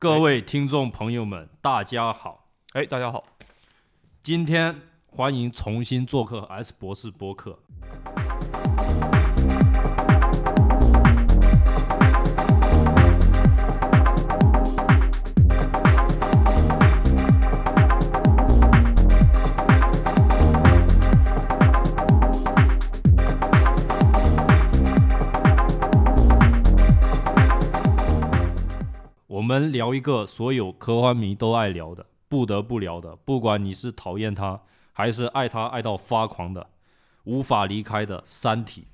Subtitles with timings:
[0.00, 2.50] 各位听众朋友们，大家好！
[2.72, 3.24] 哎，大家好，
[4.22, 7.58] 今天欢迎重新做客 S 博士播客。
[29.58, 34.60] 们聊一个所有科幻迷都爱聊的、不得不聊的，不管你是讨厌它
[34.92, 36.70] 还是爱它爱到发狂的、
[37.24, 38.86] 无法离开的《三体》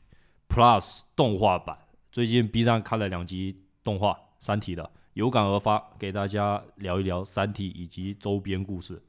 [0.55, 1.79] Plus 动画版。
[2.11, 9.03] 最近 B 站看了两集动画《三体》的，有感而发，给大家聊一聊《三体》以及周边故事。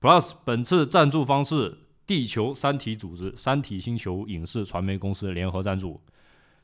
[0.00, 6.00] Plus 本次赞助方是地球三体组织、三体星球影视传媒公司联合赞助。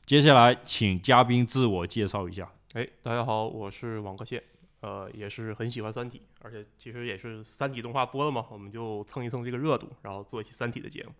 [0.05, 2.47] 接下来，请嘉宾自我介绍一下。
[2.73, 4.41] 哎，大家好，我是网格线，
[4.79, 11.11] 呃，也是很喜欢《三体》，而且其实也是《三体》动画播了嘛，我们就蹭一蹭这个热度，然后做一期《三体》的节目。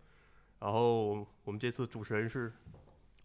[0.62, 2.54] 然后我们这次主持人是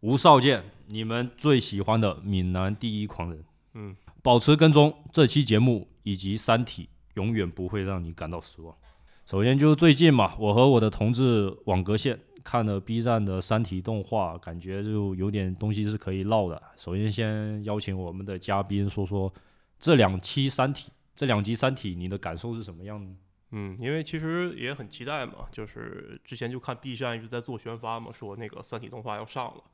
[0.00, 3.44] 吴少剑，你们最喜欢的闽南第一狂人。
[3.74, 6.82] 嗯，保持跟踪这期节目以及《三体》，
[7.14, 8.76] 永远不会让你感到失望。
[9.24, 16.62] 首先就是最近嘛，我和我的同志网格线看了 B 站的《三体》动画，感觉就有点东西是可以唠的。
[16.76, 19.32] 首先先邀请我们的嘉宾说说
[19.80, 23.10] 这两期《三体》，这两集《三体》，你的感受是什么样的？
[23.50, 29.64] 嗯，因为其实也很期待嘛，就是之前就看 B 站一直在做宣发嘛，说那个《三体》动画要上了，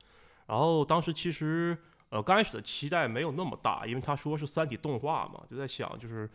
[0.47, 1.77] 然后当时其实
[2.09, 6.27] 呃刚开始的期待没有那么大，因为他说是《三体》动画嘛，就在想就是。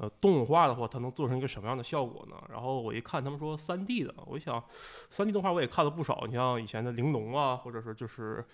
[0.00, 2.36] 呃，动画的话，它能做成一个什么样的效果呢？
[2.48, 4.62] 然后我一看他们说三 D 的，我一想，
[5.10, 6.24] 三 D 动画我也看了不少。
[6.24, 8.44] 你像以前的《玲珑》啊，或者是就是，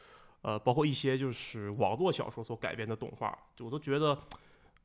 [0.40, 4.18] 呃，包括一些就是网络小说所改编的动画，我都觉得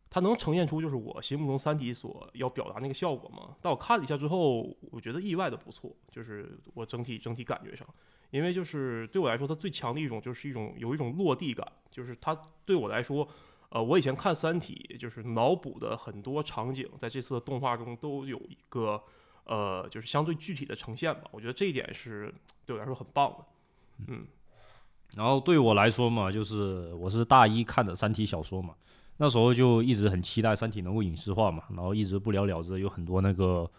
[0.10, 3.56] 它能呈现出就是我心目中三体所要表达那个效果吗？
[3.62, 7.88] 但我看了一下之后，我觉得意外的不错，就是我整体整体感觉上，
[8.32, 13.26] 因为就是对我来说，它最强的一种就是一种有一种落地感，就是它对我来说。
[13.70, 19.00] 呃，我以前看《三体》，就是脑补的很多场景，在这次的动画中都有一个
[19.44, 21.26] 呃，就是相对具体的呈现吧。
[21.32, 22.34] 我觉得这一点是
[22.66, 23.46] 对我来说很棒的。
[24.08, 24.26] 嗯，
[25.16, 28.74] 然后对我来说嘛，就是我是大一看的《三体》小说嘛，
[29.18, 33.70] 那时候就一直很期待《三体》能够影视化嘛，然后一直不了了之，有很多那个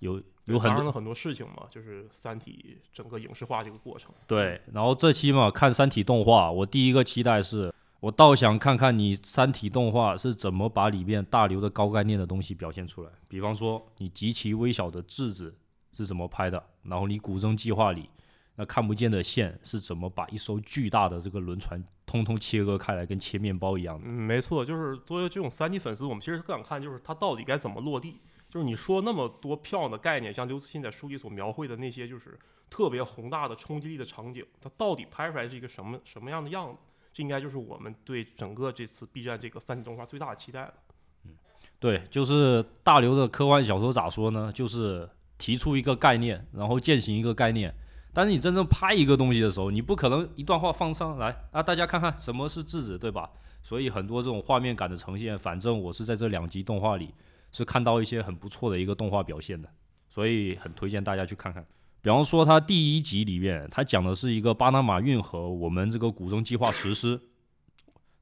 [0.00, 4.12] 有有很多很多事情嘛，就是《三体》整个影视化这个过程。
[4.26, 7.72] 对，然后这期嘛看《三体》动画，我第一个期待是。
[8.02, 13.10] 我倒想看看你《三体》动画是怎么把里面大刘的高概念的东西表现出来。
[13.28, 15.56] 比方说，你极其微小的质子
[15.96, 18.10] 是怎么拍的，然后你古筝计划里
[18.56, 24.02] 那看不见的线是怎么把一艘巨大的这个轮船通通切割开来，跟切面包一样的。
[24.04, 28.18] 嗯，没错，就是作为这种三体粉丝，我们其实更想看就是它到底该怎么落地。
[28.50, 32.36] 就是你说那么多漂亮的概念，像刘慈欣在书里所描绘的那些就是
[32.68, 36.78] 特别宏大的冲击力的场景，它到底拍出来是一个什么什么样的样子？
[37.12, 40.74] 这应该就是我们对整个这次 B 站这个三体动画最大的期待了。
[41.24, 41.32] 嗯，
[41.78, 44.50] 对，就是大刘的科幻小说咋说呢？
[44.52, 47.74] 就是提出一个概念，然后践行一个概念。
[48.14, 53.30] 但是你真正拍一个东西的时候，你不可能一段话放上来啊，大家看看什么是质子，对吧？
[53.62, 57.14] 所以很多这种画面感的呈现，反正我是在这两集动画里
[57.52, 59.68] 是看到一些很不错的一个动画表现的，
[60.08, 61.64] 所以很推荐大家去看看。
[62.02, 67.20] 比方说，它第一集里面，它讲的是一个巴拿马运河，我们这个古筝计划实施。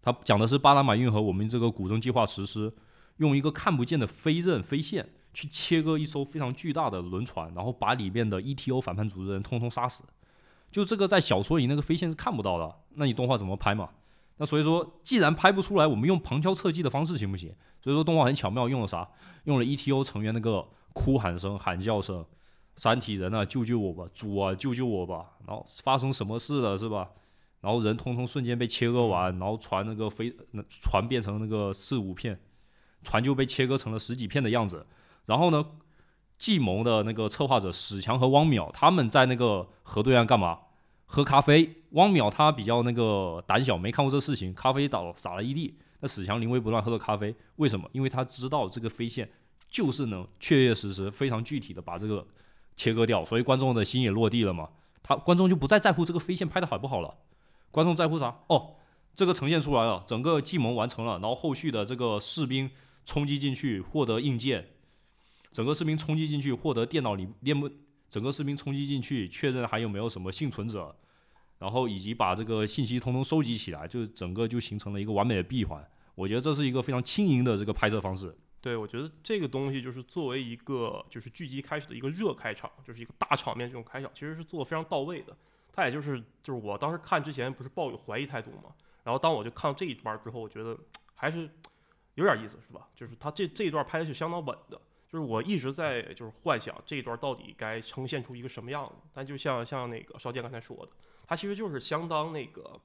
[0.02, 2.70] 它讲的是巴拿马运河，我们这个古筝计划实施，
[3.16, 10.04] 用一个看不见的飞刃飞线去切割一艘非常巨大的轮船，然后把里面的 ETO 反叛组织人通通杀死。
[10.70, 13.88] 就这个在小说里那个飞线是看不到的，那你动画怎么拍嘛？
[14.36, 17.54] 那所以说，既然拍不出来，我们用旁敲侧击的方式行不行？
[17.82, 19.08] 所以说动画很巧妙，用了啥？
[19.44, 22.22] 用了 ETO 成员那个哭喊声、喊叫声。
[22.76, 24.06] 三体人啊，救救我吧！
[24.14, 25.32] 主啊，救救我吧！
[25.46, 27.10] 然后发生什么事了，是吧？
[27.60, 30.34] 然后人通通瞬间被切割完，然后船那个飞，
[30.68, 32.40] 船变成那个四五片，
[33.02, 34.86] 船就被切割成了十几片的样子。
[35.26, 35.62] 然后呢，
[36.38, 40.58] 计谋的那个策划者史强和汪淼他们在那个河对岸干嘛？
[41.04, 41.84] 喝咖啡。
[41.90, 45.76] 汪淼他比较那个胆小，没看过这事情，咖啡倒洒了一地。
[46.00, 47.86] 那史强临危不乱喝了咖啡，为什么？
[47.92, 49.30] 因为他知道这个飞线
[49.68, 52.26] 就是能确确实实、非常具体的把这个。
[52.80, 54.70] 切割掉，所以观众的心也落地了嘛。
[55.02, 57.14] 他观众就不再在乎这个飞线拍的好不好了，
[57.70, 58.34] 观众在乎啥？
[58.46, 58.76] 哦，
[59.14, 62.70] 这个呈现出来了，整个计谋完成了，然后后续的这个士兵
[63.04, 64.66] 冲击进去获得硬件，
[65.52, 67.68] 整个士兵冲击进去获得电脑里面不，
[68.08, 70.96] 整个士兵冲击进去确认还有没有什么幸存者，
[71.58, 75.86] 然后以及把这个信息通通收集起来，就整个就形成了一个完美的闭环。
[76.14, 78.34] 我觉得这是一个非常轻盈的这个拍摄方式。
[78.60, 85.34] 对，我觉得这个东西就是作为一个就是剧集开始的一个热开场，就是一个大场面这种开场，其实是做的非常到位的。
[85.72, 90.76] 它也就是就是我当时看之前不是抱有怀疑态度嘛，然后当我就看到这一段之后，我觉得
[91.14, 91.48] 还是
[92.16, 92.86] 有点意思，是吧？
[92.94, 94.78] 就是他这这一段拍的是相当稳的，
[95.08, 99.08] 就是我一直在就是幻想这一段到底该呈现出一个什么样子。
[99.14, 100.92] 但就像像那个少健刚才说的，
[101.26, 102.78] 他其实就是相当那个，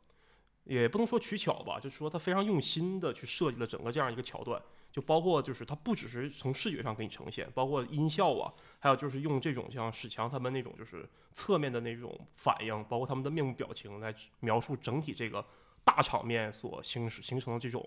[0.63, 4.61] 也不能说取巧吧，就是说他非常用心的去设计了整个这样一个桥段。
[4.95, 8.49] 就包括就是它不只是从视觉上给你呈现，包括音效啊，
[8.79, 15.45] 还有就是用这种像史强他们那种就是侧面的那种反应，包括他们的面部表情来描述整体这个
[15.83, 17.85] 大场面所形形成的这种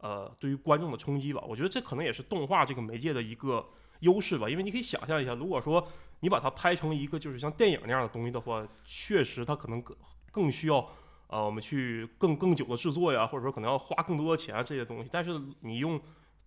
[0.00, 1.42] 呃对于观众的冲击吧。
[1.48, 3.66] 我觉得这可能也是动画这个媒介的一个
[4.00, 5.88] 优势吧，因为你可以想象一下，如果说
[6.20, 9.96] 你把它拍成一个就是像电影那样的东西的话，确实它可能更
[10.30, 10.86] 更需要
[11.28, 15.98] 呃我们去更更久的制作呀，或者说可能要花更多的钱这些东西，但是你用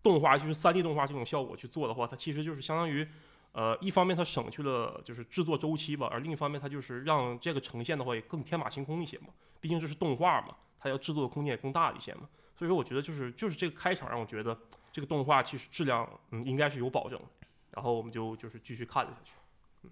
[0.04, 3.08] 动画就是三 D 动画这种效果去做的话，它其实就是相当于，
[3.54, 9.28] 呃，一方面它省去了就是制作周期吧，而另一方面它就是让这个呈现的话也更天马行空一些嘛。
[9.62, 12.28] 毕竟这是动画嘛，它要制作的空间也更大一些嘛。
[12.58, 14.56] 所以说，我觉得就是就是这个开场让我觉得
[14.92, 17.18] 这个动画其实质量嗯应该是有保证。
[17.72, 19.32] 然后我们就就是继续看下去。
[19.84, 19.90] 嗯，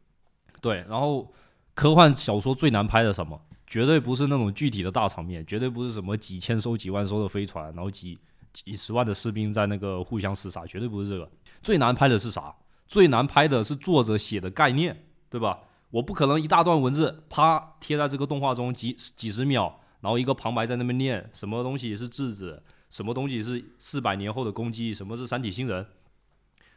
[0.61, 0.83] 对。
[0.89, 1.33] 然后
[1.73, 3.41] 科幻小说最难拍的什么？
[3.65, 8.19] 绝对不是那种具体的大场面，绝对不是什么几千艘、几万艘的飞船，然后几。
[8.53, 11.29] 几十万的士兵在那个互相厮杀，绝对不是这个
[11.61, 12.55] 最难拍的是啥？
[12.87, 15.61] 最难拍的是作者写的概念，对吧？
[15.91, 25.85] 我不可能一大段文字啪贴在这个动画中几几十秒，然后一个旁白在那边念什么东西是质子，什么东西是四百年后的攻击，什么是三体星人。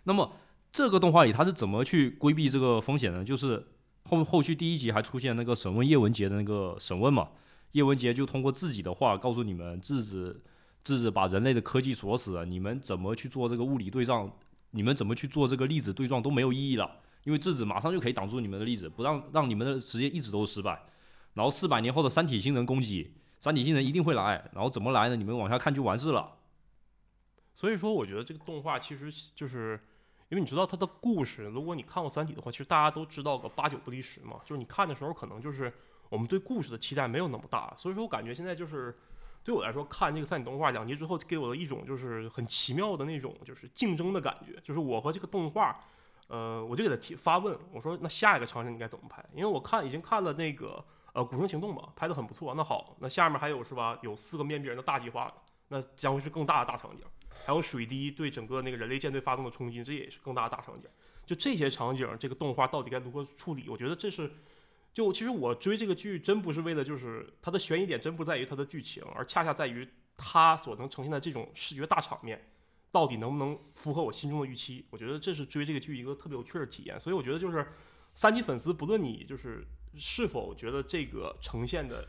[0.04, 0.32] 那么
[0.70, 3.24] 这个动画里他是怎么去规避这个风险呢？
[3.24, 3.66] 就是
[4.04, 7.28] 后后续第一集还出现那个审问叶文洁的那个审问嘛，
[7.72, 10.42] 叶文洁就通过自己的话告诉你们质子。
[10.84, 14.30] 质子把人类的科技锁死了，你们怎么去做这个物理对撞？
[14.72, 20.82] 你们怎么去做这个粒子对撞都没有意义了，因为质子马上就可以挡住你们的粒子，不让让你们的实验一直都是失败。
[21.32, 25.16] 然后四百年后的三体星人攻击，三体星人一定会来，然后怎么来呢？
[25.16, 26.36] 你们往下看就完事了。
[27.54, 29.80] 所以说，我觉得这个动画其实就是
[30.28, 34.40] 因为你知道它的故事，如果你看过三体的话，其实大家都知道个八九不离十嘛。
[34.44, 35.72] 就是你看的时候，可能就是
[36.10, 38.94] 我们对故事的期待没有那么大，所以说我感觉现在就是。
[39.44, 44.58] 对我来说，看这个三体动画两集之后，给我的一种就是很奇妙的那种就是竞争的感觉。
[44.62, 45.78] 就是我和这个动画，
[46.28, 49.22] 呃，我就给他提发问，我说那下一个场景应该怎么拍？
[49.34, 50.82] 因为我看已经看了那个
[51.12, 52.54] 呃《古城行动》嘛，拍的很不错。
[52.54, 53.98] 那好，那下面还有是吧？
[54.00, 55.30] 有四个面壁人的大计划，
[55.68, 57.04] 那将会是更大的大场景。
[57.44, 60.88] 还有水滴对整个那个人类舰队发动的冲击，这也是更大的大场景。
[61.26, 63.68] 就这些场景，这个动画到底该如何处理？
[63.68, 64.32] 我觉得这是。
[64.94, 69.86] 就其实我追这个剧真不是为了，就是它的悬疑点真不在于它的剧情，而恰恰在于
[70.16, 72.40] 它所能呈现的这种视觉大场面，
[72.92, 74.86] 到底能不能符合我心中的预期？
[74.90, 76.98] 我觉得这是追这个剧一个特别有趣的体验。
[77.00, 77.66] 所以我觉得就是
[78.14, 82.06] 三级粉丝，不论你就是是否觉得这个呈现的，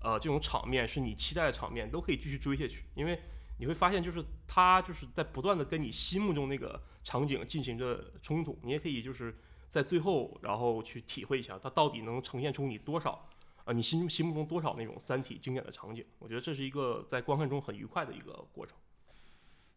[0.00, 3.20] 呃，这种场面是你期待的场面，都可以继续追下去，因为
[3.58, 9.34] 你会发现就是它就是在不断的跟你心目中那个场景进行着冲突，你也可以就是。
[9.70, 13.24] 在最后，然后去体会一下，它到底能呈现出你多少，
[13.64, 16.04] 啊，你心心目中多少那种三体经典的场景？
[16.18, 18.76] 我觉得这是一个在观看中很愉快的一个过程。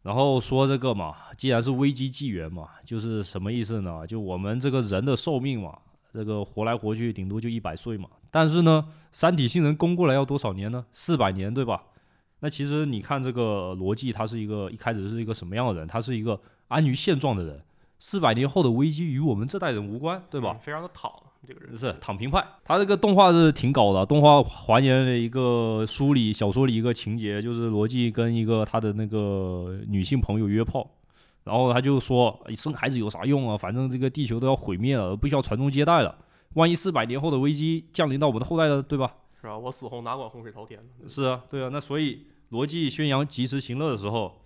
[0.01, 4.05] 然后说这个嘛，既然是危机纪元嘛，就是什么意思呢？
[4.05, 5.77] 就我们这个人的寿命嘛，
[6.11, 8.09] 这个活来活去顶多就一百岁嘛。
[8.31, 10.83] 但是呢，三体星人攻过来要多少年呢？
[10.91, 11.83] 四百年，对吧？
[12.39, 15.87] 那其实你看这个逻辑，他是一个一开始是一个什么样的人？
[15.87, 17.63] 他是一个安于现状的人。
[18.05, 20.57] 四百年后的危机与我们这代人无关，对吧？
[20.61, 21.09] 非常的躺，
[21.47, 22.45] 这个人是躺平派。
[22.65, 30.85] 他这个动画是挺搞的，动画还原了一个书里小说里一个情节，就是罗辑跟一个他的那个女性朋友约炮，
[31.45, 33.55] 然后他就说生孩子有啥用啊？
[33.55, 36.13] 反正这个地球都要毁灭了，不需要传宗接代了。
[36.55, 39.09] 万一四百年后的危机降临到我们的后代了，对吧？
[39.39, 39.57] 是吧？
[39.57, 41.07] 我死后哪管洪水滔天呢？
[41.07, 41.69] 是啊，对啊。
[41.71, 44.42] 那所以罗辑宣扬及时行乐的时候。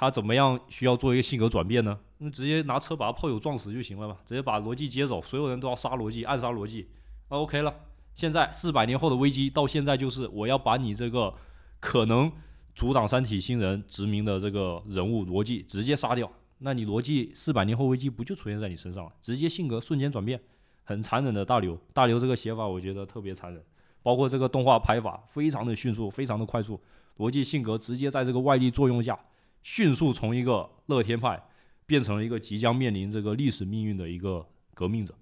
[0.00, 1.98] 他怎么样需要做一个性格转变呢？
[2.18, 6.86] 那直接拿车把他炮友撞死就行了嘛，直接把逻辑接走，所有人都要杀逻辑，暗杀逻辑，
[7.28, 7.74] 那 OK 了。
[8.14, 11.34] 现在四百年后的危机到现在就是我要把你这个
[11.80, 12.30] 可能
[12.76, 19.12] 阻挡三体星人殖民的这个人物逻辑直接杀掉，那你逻辑四百年后危机不就出现在你身上了？
[19.20, 20.40] 直接性格瞬间转变，
[20.84, 23.60] 很残忍的大刘，大刘这个写法我觉得特别残忍，
[24.00, 26.80] 包括这个动画拍法非常的迅速，非常的快速，
[27.16, 29.18] 逻辑性格直接在这个外力作用下。
[29.62, 31.42] 迅速从一个乐天派
[31.86, 35.14] 变成了一个即将面临这个历史命运的一个革命者。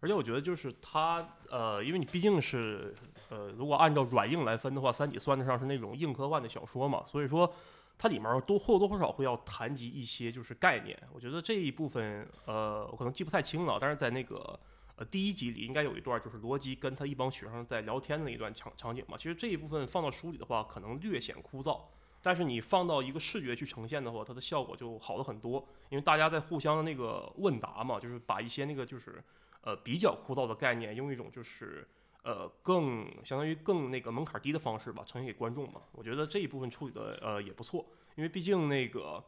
[0.00, 2.92] 而且我觉得就是它，呃，因为你毕竟是，
[3.30, 7.54] 呃，如果按照软硬来分的话，《三体》算得上是那种硬科幻的小说嘛，所以说
[7.96, 11.00] 它里面多或多或少会要谈及一些就是概念。
[11.12, 14.58] 我觉得这一部分，呃，我可能记不太清了，但是在那个
[14.96, 19.16] 呃第一集里应该有一段就是罗辑跟他一帮学生在聊天的那一段场场景嘛。
[19.16, 21.80] 其实这一部分放到书里的话，可能略显枯燥。
[22.24, 29.20] 但是你放到一个视觉去呈现的话，它的效果就好了很多，因为大家在互相的那个问答嘛，就是把一些那个就是
[29.62, 31.84] 呃比较枯燥的概念，用一种就是
[32.22, 35.82] 呃更相当于更那个门槛低的方式吧，呈现给观众嘛。
[35.90, 39.20] 我觉得这一部分处理的呃也不错，因为毕竟那个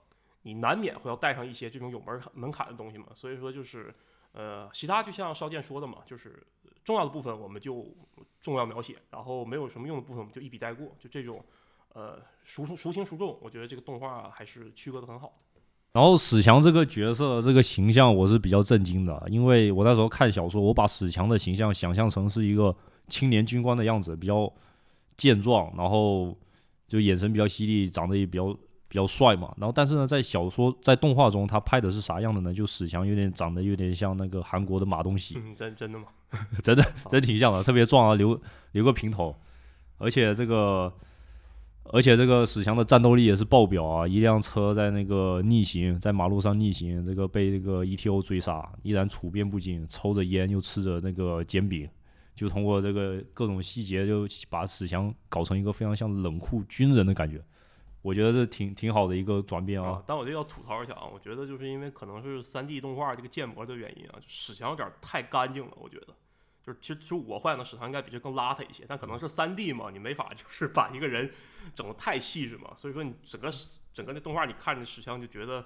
[0.42, 3.92] 你难免会要带上一些这种有门门槛的东西嘛，所以说就是
[4.30, 6.40] 呃其他就像少健说的嘛，就是
[6.84, 7.84] 重要的部分我们就
[8.40, 11.44] 重要描写，然后没有什么用的部分我们就一笔带过，就这种。
[11.94, 13.38] 呃，孰孰轻孰重？
[13.40, 15.60] 我觉得这个动画还是区隔的很好的。
[15.92, 22.74] 然后史强这个角色这个形象，我是比较震惊的，因为我那时候看小说，我把史强的形象想象成是一个
[23.06, 24.52] 青年军官的样子，比较
[25.16, 26.36] 健壮，然后
[26.88, 28.52] 就眼神比较犀利，长得也比较
[28.88, 29.54] 比较帅嘛。
[29.56, 32.52] 然后但是呢，在小说在动画中，他拍的是啥样的呢？
[32.52, 36.06] 就史强有点长得有点像那个韩国的马东锡，真真的吗？
[36.60, 38.36] 真的真挺像的，特别壮啊，留
[38.72, 39.32] 留个平头，
[39.98, 40.92] 而且这个。
[41.92, 44.08] 而且这个史强的战斗力也是爆表啊！
[44.08, 51.88] 一辆车在那个逆行，在马路上逆行，这个被这个 ETO 追杀，依然处变不惊，抽着烟又吃着那个煎饼，
[52.34, 57.40] 就通过这个各种细节，就把史强搞成一个非常像冷酷军人的感觉。
[58.00, 60.02] 我觉得这挺挺好的一个转变啊！
[60.06, 66.08] 但我这要吐槽一下啊，我觉得就是因为可能是三 D 动画这个建模的原因啊，史强有点太干净了，我觉得。
[66.64, 71.30] 就是其实其实我幻想的史强应该比这更邋遢一些，但可能是三 D 嘛，你没法就是把一个人
[71.74, 73.50] 整的太细致嘛，所以说你整个
[73.92, 75.62] 整个那动画你看着史强就觉得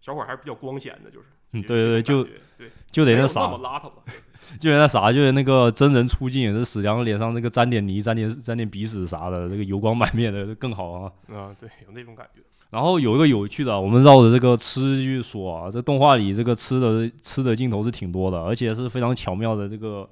[0.00, 2.24] 小伙还是比较光鲜的，就是，嗯，对对对，就
[2.56, 4.04] 对，就得那啥，那么邋遢吧，
[4.60, 12.40] 就得那啥，就得那个真人出镜，这史强脸上那个沾点泥、沾点沾点鼻屎啥的，这个油光满面的更好啊，啊，对，有那种感觉。
[12.70, 20.08] 然后有一个有趣的，我们绕着这个吃去说啊，这动画里这个吃的吃的镜头是挺多的，而且是非常巧妙的这个。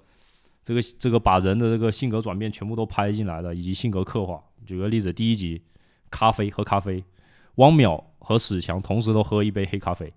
[0.65, 4.43] 这个这个把人的这个性格转变全部都拍进来了，以及性格刻画。
[4.65, 5.63] 举个例子，第一集，
[6.11, 7.05] 咖啡喝咖啡，
[7.57, 10.11] 汪淼和史强同时都喝一杯黑咖啡，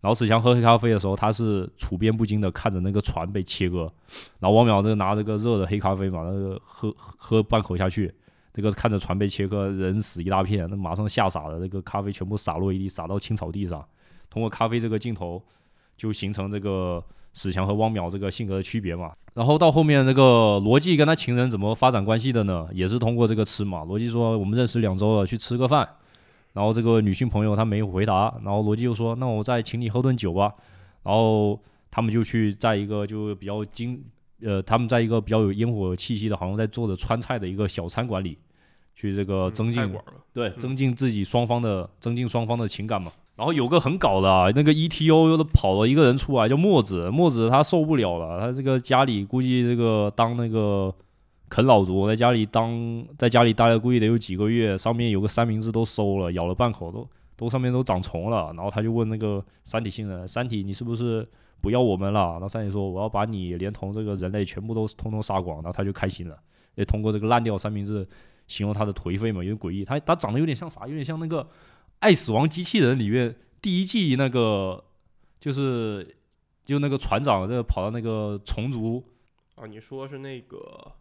[0.00, 3.92] 然后史强喝黑咖啡的时候，他是处变不惊的看着那个船被切割，
[4.38, 8.10] 然后汪淼这个拿这个热的黑咖啡嘛，那个喝喝半口下去，
[8.54, 13.86] 这个看着船被切割，人死一大片，那马上吓傻了，那个咖啡全部洒落一地，洒到青草地上。
[14.30, 15.44] 通过咖啡这个镜头，
[15.98, 17.04] 就形成这个。
[17.32, 22.68] 史强和汪淼这个性格的区别嘛，然后到后面这个罗辑跟他情人怎么发展关系的呢？
[22.72, 23.84] 也是通过这个吃嘛。
[23.84, 25.88] 罗辑说我们认识两周了，去吃个饭。
[26.52, 30.52] 然后这个女性朋友她没有回答，然后罗辑又说那我再请你喝顿酒吧。
[31.04, 31.58] 然后
[31.90, 34.02] 他们就去在一个就比较精
[34.42, 38.36] 呃，他们在一个比较有烟火气息的，好像在做着川菜的一个小餐馆里，
[38.96, 39.94] 去这个增进
[40.32, 43.12] 对增进自己双方的增进双方的情感嘛。
[43.40, 47.08] 然后有个很搞的，那个 ETO 又跑了一个人出来，叫墨子。
[47.10, 50.94] 墨子他受不了了，他这个家里估计这个当那个
[51.48, 58.52] 啃老族，在家里当在家里待了估计得有几个月，上面有个三明治都馊了，咬了半口都都上面都长虫了。
[58.54, 61.26] 然后他就问那个三体星人：“三体，你是不是
[61.62, 66.36] 不要我们了？”然后三体说：“我要把你连同这个人类全部都通通杀光。”然后他就开心了，
[66.74, 68.06] 也通过这个烂掉三明治
[68.48, 69.82] 形容他的颓废嘛，有点诡异。
[69.82, 70.86] 他他长得有点像啥？
[70.86, 71.48] 有点像那个。
[72.00, 74.82] 爱死亡机器人里面第一季那个
[75.38, 76.16] 就是
[76.64, 79.02] 就那个船长，这跑到那个虫族
[79.56, 80.92] 啊，你说是那个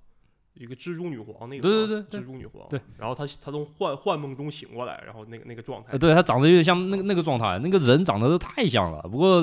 [0.55, 9.41] 一个蜘蛛女皇那个对对对蜘蛛女皇对，然后他他从幻幻梦中醒过来，然后那个那个状态，对他长得有点像那个那个状态，那个人长得都太像了，不过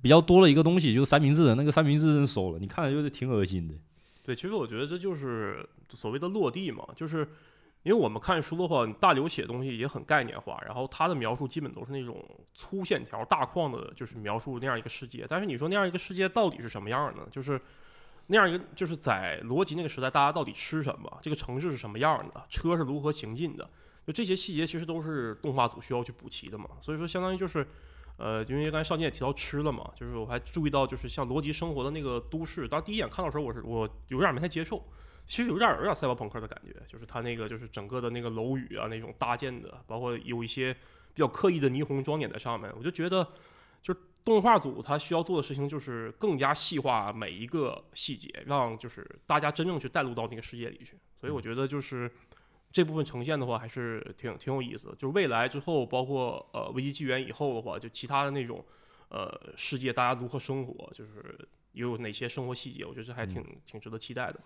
[0.00, 3.74] 比较多了一个东西，就是三明治的那个三明治人收了，你看着就是挺恶心的。
[4.22, 7.28] 对，其实我觉得这就是所谓的落地嘛，就是。
[7.84, 12.24] 因为我们看书的话，大刘写东西也很概念化，然后他的描述基本都是那种
[12.54, 15.26] 粗线条、大框的，就是描述那样一个世界。
[15.28, 17.26] 但是你说那样一个世界到底是什么样呢？
[17.30, 17.60] 就是
[18.28, 21.18] 那样一个，就是在逻辑那个时代，大家到底吃什么？
[21.20, 22.42] 这个城市是什么样的？
[22.48, 23.68] 车是如何行进的？
[24.06, 26.70] 就这些细节其实都是动画组需要去补齐的嘛。
[26.80, 27.66] 所以说，相当于就是，
[28.16, 34.82] 呃，因为刚才少年也提到吃了嘛，就是我还注意到，就是像逻辑生活的那个都市，当第一眼看到时候，我是我有点没太接受。
[35.26, 40.72] 其实有点有点赛博朋克的感觉，就是它那个就是整个的那个楼宇啊，那种搭建的，包括有一些
[41.14, 43.26] 比较刻意的霓虹装点在上面，我就觉得，
[43.82, 50.98] 就是动画组它需要做的事情就是更加细化每一个细节，让就是大家真正去带入到那个世界里去。
[51.18, 52.10] 所以我觉得就是
[52.70, 54.94] 这部分呈现的话还是挺挺有意思的。
[54.94, 58.62] 就是未来之后，包括呃危机纪元以后的话，就其他的那种
[59.08, 61.48] 呃世界大家如何生活，就是。
[61.74, 64.38] 又有哪些生活细节，我觉得这还挺、挺值得期待的。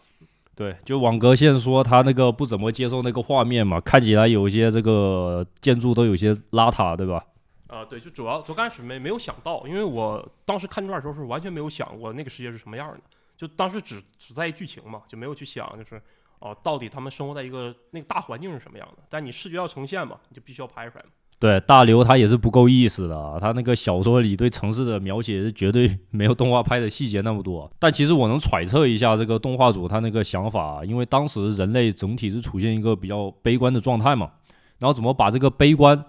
[0.59, 7.25] 对，就网格线说他那个不怎么接受那个画面嘛，看起来有一些这个建筑都有些邋遢，对吧？
[7.69, 12.99] 啊、对，就主要就刚开始没没有想到，因为我当时看这段的时候是完全没有想过那个世界是什么样的，
[13.37, 16.03] 就当时只只在意剧情嘛，就没有去想就是
[16.41, 19.03] 哦、到底他们生活在一个那个大环境是什么样的。
[19.09, 21.05] 但你视觉要呈现嘛，你就必须要拍出来。
[21.41, 27.71] 对，大刘他也是不够意思的，他那个小说里对城市的描写是绝对 没有动画拍的细节那么多。
[27.79, 34.33] 但其实我能揣测一下这个动画组他那个想法，因为当时人类整体是处现一个比较悲观的状态嘛，
[34.81, 36.05] 然后怎么把这个悲观，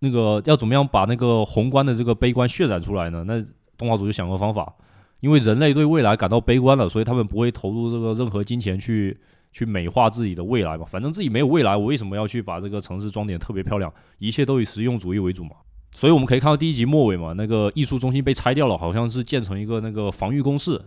[0.00, 3.22] 那个要怎么样把那个宏观的这个悲观渲染出来呢？
[3.28, 3.40] 那
[3.78, 4.74] 动画组就想个方法，
[5.20, 9.16] 因为人类对未来感到悲观了，所以他们不会投入这个任何金钱去
[9.54, 10.84] 去美化自己的未来嘛。
[10.84, 13.90] 反正自己没有未来，我为什么要去把这个城市装点特别漂亮？
[14.18, 15.56] 一切都以实用主义为主嘛。
[15.92, 20.84] 所以我们可以看到第一集末尾嘛，那个艺术中心被拆掉了，好像是建成一个那个防御工事，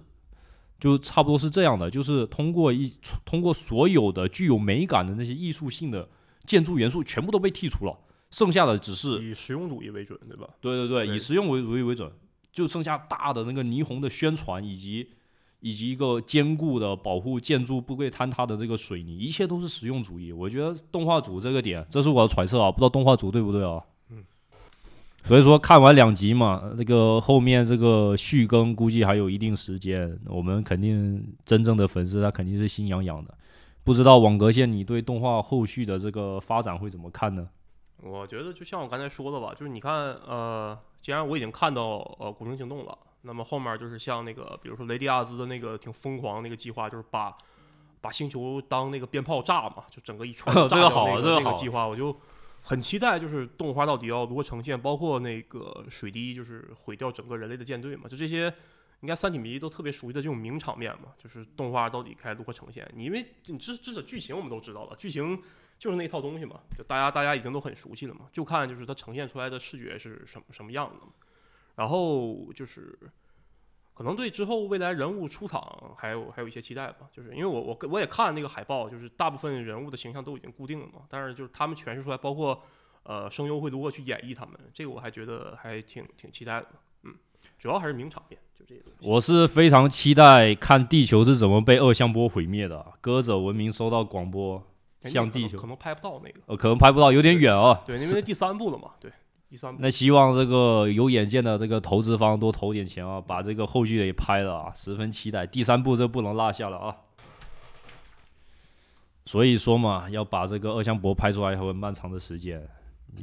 [0.81, 2.93] 就差不多是这样的，就是通过一
[3.23, 6.09] 通过所有的具有美感的那些艺术性的
[6.43, 7.97] 建筑元素全部都被剔除了，
[8.31, 10.45] 剩下的只是以实用主义为准，对吧？
[10.59, 12.11] 对对对，对以实用为主义为准，
[12.51, 15.09] 就剩下大的那个霓虹的宣传，以及
[15.59, 20.31] 以及一个坚固的保护建筑不会坍塌的这个水泥，一切都是实用主义。
[20.31, 23.83] 我觉得动画组这个点，这是我的揣测啊，不知道动画组对不对啊？
[24.09, 24.23] 嗯。
[25.23, 33.33] 所以说看完两集嘛，这个后面这个续更估计还有一定时间，我们肯定真正的粉丝他肯定是心痒痒的。
[33.83, 37.47] 不知道网格线你对动画后续的这个发展会怎么看呢？
[38.03, 42.95] 我觉得就像我刚才说的吧，就是你看，呃，既然我已经看到呃《古城行动》了，
[43.27, 47.37] 那么后面就是像那个，比如说雷迪亚兹的那个挺疯狂那个计划，就是把
[48.01, 52.17] 把星球当那个鞭炮炸嘛，就整个一串这个炸掉好啊那个这个好啊那个计划，我就
[52.61, 58.51] 很期待，就是动画到底要如何呈现，包括那个水滴就是毁掉整个人类的舰队嘛，就这些。
[59.01, 62.83] 应该三体迷都特别熟悉的这种名场面嘛，就是动画到底该如何呈现？
[62.95, 65.39] 你因为你至至少剧情我们都知道了，剧情
[65.77, 71.11] 就是那一套东西嘛，就大家大家已经都很熟悉了嘛，就看就是它呈现出来的视觉是什么什么样的嘛。
[71.75, 72.97] 然后就是
[73.97, 82.61] 可能对之后未来人物出场还有还有一些期待吧，就是因为我我我也看那个海报，就是大部分人物的形象都已经固定了嘛，但是就是他们诠释出来，包括
[83.01, 86.67] 呃声优会如何去演绎他们，这个我还觉得还挺挺期待的，
[87.05, 87.15] 嗯，
[87.57, 89.09] 主要还是名场面，就这些东西。
[89.09, 92.85] 我是非常期待看地球是怎么被二向波毁灭的。
[93.01, 94.63] 歌者文明收到广播，
[95.01, 97.81] 哎向地球那个可能拍不到那个，呃，可能拍不到，有点远啊。
[97.87, 99.11] 对，因为那第三部了嘛，对。
[99.79, 105.47] 那希望这个有眼见的这个投资方多投点钱啊，把这个后续也拍了啊，十分期待。
[105.47, 106.95] 第三部这不能落下了啊。
[109.25, 112.67] 所以说嘛，要把这个二向箔拍出来还有漫长的时间，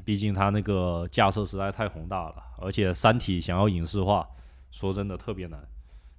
[0.04, 4.26] 毕竟它那个架设实在太宏大了，而且《三体》想要影视化，
[4.70, 5.62] 说真的特别难。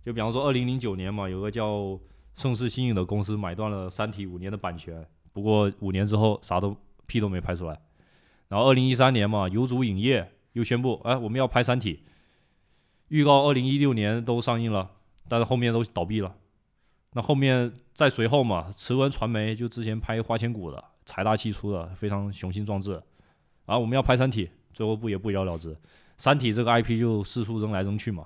[0.03, 1.99] 就比方说，二零零九年嘛，有个叫
[2.35, 7.79] 盛世新影的公司买断了《三体》五年的版权，不过五年之后啥都屁都没拍出来。
[8.47, 11.95] 然后二零一三年嘛，有组影业又宣布，哎，我们要拍《三体》，
[13.07, 14.91] 预告二零一六年都上映了，
[15.27, 16.35] 但是后面都倒闭了。
[17.13, 22.91] 那后面再随后嘛，慈文传媒就之前拍《花千骨》的，财大气粗的，非常雄心壮志。
[23.65, 25.73] 然后我们要拍《三体》，最后不也不了了之，
[26.17, 28.25] 《三体》这个 IP 就四处扔来扔去嘛。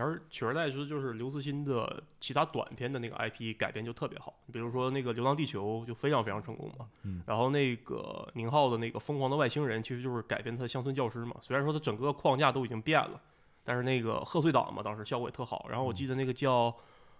[0.00, 6.88] 而取而代之就是刘慈欣的其他短片的那个 IP 改编就特别好，比如说那个《流浪地球》就非常非常成功嘛。
[7.02, 11.36] 嗯然后那个宁浩的那个《疯狂的外星人》其实就是改编他的乡村教师嘛。
[11.40, 13.20] 虽然说他整个框架都已经变了，
[13.64, 15.66] 但是那个贺岁档嘛，当时效果也特好。
[15.68, 16.74] 然后我记得那个叫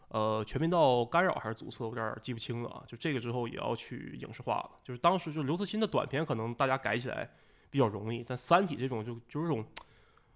[0.08, 2.82] 呃全频道干扰还是阻塞，我有点记不清了啊。
[2.86, 4.70] 就这个之后也要去影视化了。
[4.84, 7.30] 就是当时就刘慈欣的短片可能大家改起来
[7.70, 9.64] 比较容易，但《三体》这种就就是这种。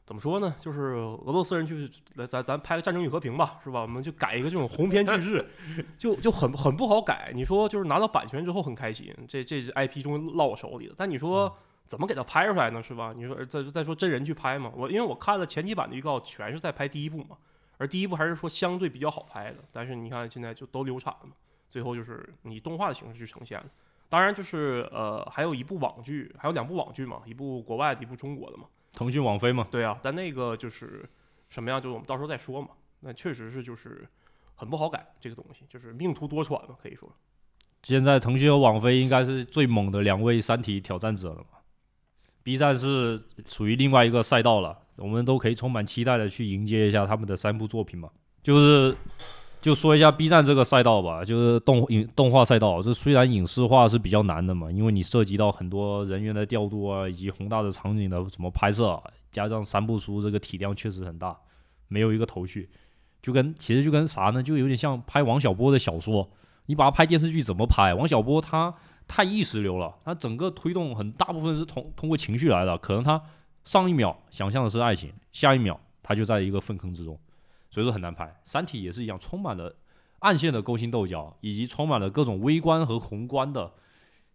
[0.04, 0.54] 怎么说呢？
[0.58, 3.82] 就是俄罗斯人就是来咱咱拍个《战争与和平》吧，是吧？
[3.82, 5.46] 我们就改一个这种鸿篇巨制，
[5.96, 7.30] 就就很很不好改。
[7.34, 10.94] 你说就是拿到版权之后很开心，这这 IP 终于落我手里了。
[10.98, 11.50] 但你说
[11.86, 12.82] 怎么给它拍出来呢？
[12.82, 13.14] 是吧？
[13.16, 14.72] 你说再再说真人去拍嘛？
[14.74, 17.36] 我因为我看了前几版的预告，全是在拍第一部嘛，
[17.78, 19.58] 而第一部还是说相对比较好拍的。
[19.70, 21.32] 但是你看现在就都流产了嘛，
[21.70, 23.66] 最后就是以动画的形式去呈现了。
[24.08, 28.64] 当然就是呃，还有一部网剧，还有两部网剧嘛，一部国外的，一部中国的嘛。
[28.92, 31.08] 腾讯、网飞嘛，对啊，但那个就是
[31.48, 32.68] 什么样，就是我们到时候再说嘛。
[33.00, 34.06] 那确实是就是
[34.54, 37.10] 很不好改这个东西，就是命途多舛嘛，可以说。
[37.82, 41.58] 现在腾讯和网飞应该是最猛的两位三体挑战者了嘛。
[42.44, 48.10] B 站是属于另外一个赛道了，我们都可以充满期待的去迎接一下他们的三部作品嘛。
[48.42, 48.96] 就是
[49.62, 61.38] 就说一下 B 站这个赛道吧，就是动影动画赛道，这虽然影视化是比较难的嘛，因为你涉及到很多人员的调度啊，以及宏大的场景的怎么拍摄，加上三部书这个体量确实很大，
[61.86, 62.68] 没有一个头绪。
[63.22, 66.28] 就跟其实就跟啥呢，就有点像拍王小波的小说，
[66.66, 67.94] 你把它拍电视剧怎么拍？
[67.94, 68.74] 王小波他
[69.06, 73.22] 太意识流了，他整个推动很大部分是通通过情绪来的，可能他
[73.62, 77.16] 上一秒想象的是爱情，下一秒他就在一个粪坑之中，
[77.72, 78.24] 所以说很难拍。
[78.44, 79.74] 《三体》也是一样，充满了
[80.20, 83.72] 暗线的勾心斗角，以及充满了各种微观和宏观的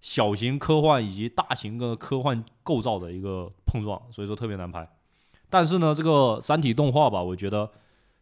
[0.02, 4.86] 小型科幻以及大型的科幻构造的一个碰撞，所以说特别难拍。
[5.50, 6.10] 但是呢，这个
[6.42, 7.66] 《三体》动画吧，我觉得《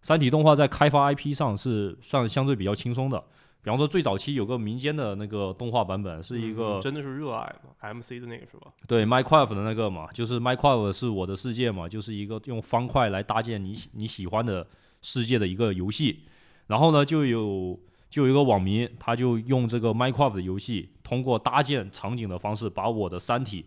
[0.01, 3.23] 三体》动画在开发 IP 上是算相对比较轻松的。
[3.63, 8.71] 比方说，最早期有个民间的那个动画版本，是一个、嗯真的是热爱嘛，MC 的那个是吧？
[8.87, 14.67] 对 Minecraft 的那个嘛，就是 Minecraft 是我的世界嘛，就是一个用方块来搭建你喜你喜欢的
[15.05, 16.21] 世界的一个游戏。
[16.65, 23.65] 然后呢，就有就有一个网民，他就用这个 Minecraft 的游戏，通过搭建场景的方式，把我的三体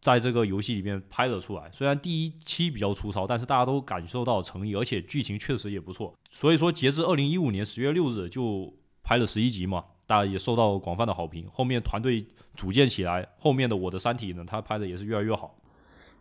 [0.00, 1.70] 在这个游戏里面拍了出来。
[1.72, 6.14] 虽然第一期比较粗糙，但是大家都感受到诚意，而且剧情确实也不错。
[6.30, 8.70] 所以说，截至二零一五年十月六日就
[9.02, 11.48] 拍了十一集嘛，大家也受到广泛的好评。
[11.50, 15.56] 后面团队组建起来，后面的我的三体呢，他拍的也是越来越好。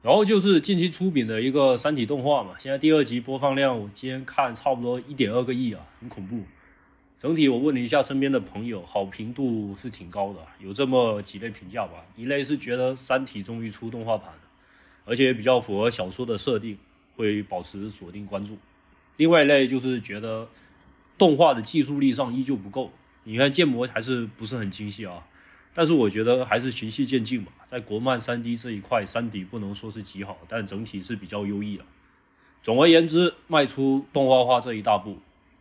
[0.04, 6.44] 然后就是近期出品的一个三体动画嘛，现在第二集播放量，我今天看差不多一点二个亿啊，很恐怖。
[7.18, 12.04] 整体我问了一下身边的朋友，好评度是挺高的，有这么几类评价吧。
[12.18, 14.42] 一类是觉得《三体》终于出动画版了，
[15.06, 16.78] 而且比较符合小说的设定，
[17.16, 18.58] 会保持锁定关注。
[19.16, 20.50] 另外一类就是觉得
[21.18, 22.92] 动画的技术力上依旧不够，
[23.24, 25.26] 你看建模还是不是很精细啊。
[25.74, 31.84] 但是我觉得还是循序渐进吧，在国漫三 D 这一块，《三体》不能说是极好，但整体是比较优异的。
[32.62, 35.18] 总而言之，迈出动画化这一大步，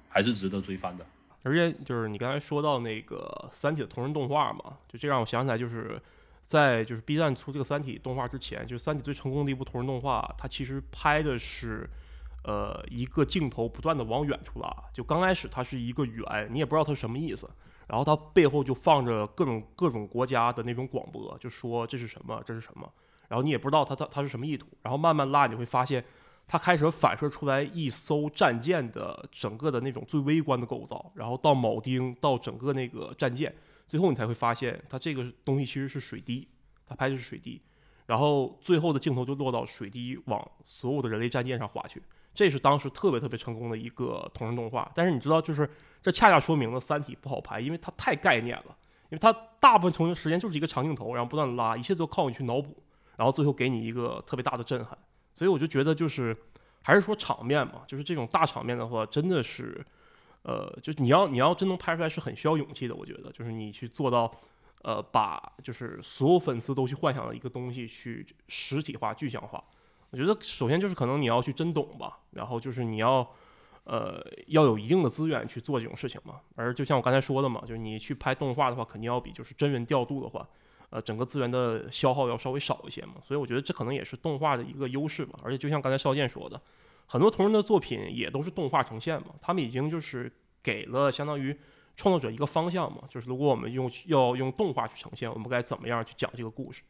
[0.09, 1.07] 还是值得追番的。
[1.43, 6.01] 而且就是你刚才说到那个《三体》的同人动画嘛，就这让我想起来，就是
[6.43, 11.89] 在就是 B 站出这个《三体》动画之前，就《三体》最成功的一部同人动画，它其实拍的是。
[12.45, 17.49] 呃，一个镜头不断的往远处拉，就刚开始它是一个圆，你也不知道它什么意思，
[17.93, 22.91] 然后它背后就放着各种各种国家的那种广播，就说这是什么，这是什么，
[23.29, 26.03] 然后你也不知道它它它是什么意图，然后慢慢拉，你会发现
[26.49, 33.55] 它开始反射出来一艘战舰的整个的那种最微观的构造，然后到铆钉，到整个那个战舰，
[33.87, 36.49] 最后你才会发现它这个东西其实是水滴，
[36.87, 37.61] 它拍的是水滴，
[38.07, 42.03] 然后最后的镜头就落到水滴往所有的人类战舰上划去。
[42.35, 45.69] 这是当时特别特别成功的一个同人动画，但是你知道，就是
[46.01, 48.77] 这恰恰说明了《三体》不好拍，因为它太概念了，
[49.11, 52.83] 因为它大部分从时间就是一个长镜头，然后不断拉，一切都靠你去脑补，
[53.17, 54.97] 然后最后给你一个特别大的震撼。
[55.35, 56.37] 所以我就觉得，就是
[56.83, 59.85] 还是说场面嘛，就是这种大场面的话，真的是，
[60.43, 62.95] 呃，就你要你要真能拍出来，是很需要勇气的。
[62.95, 64.31] 我觉得，就是你去做到，
[64.83, 69.63] 呃，把就是所有粉丝都去幻想的一个东西去实体化、具象化。
[70.13, 73.27] 我觉得首先就是可能你要去真懂吧，然后就是你要，
[73.85, 76.41] 呃，要有一定的资源去做这种事情嘛。
[76.55, 80.47] 而就像我刚才说的嘛，就是你去拍动画的话，肯定要比就是真人调度的话，
[80.91, 83.15] 呃，整个资源的消耗要稍微少一些嘛。
[83.23, 85.41] 所以我觉得这可能也是动画的一个优势吧。
[85.43, 86.61] 而且就像刚才邵健说的，
[87.07, 90.31] 很多同人的作品也都是动画呈现嘛，他们已经就是
[90.63, 91.59] 给了相当于
[91.97, 96.83] 创作者一个方向嘛，就是如果我们用要用动画去呈现，我们该怎么样去讲这个故事。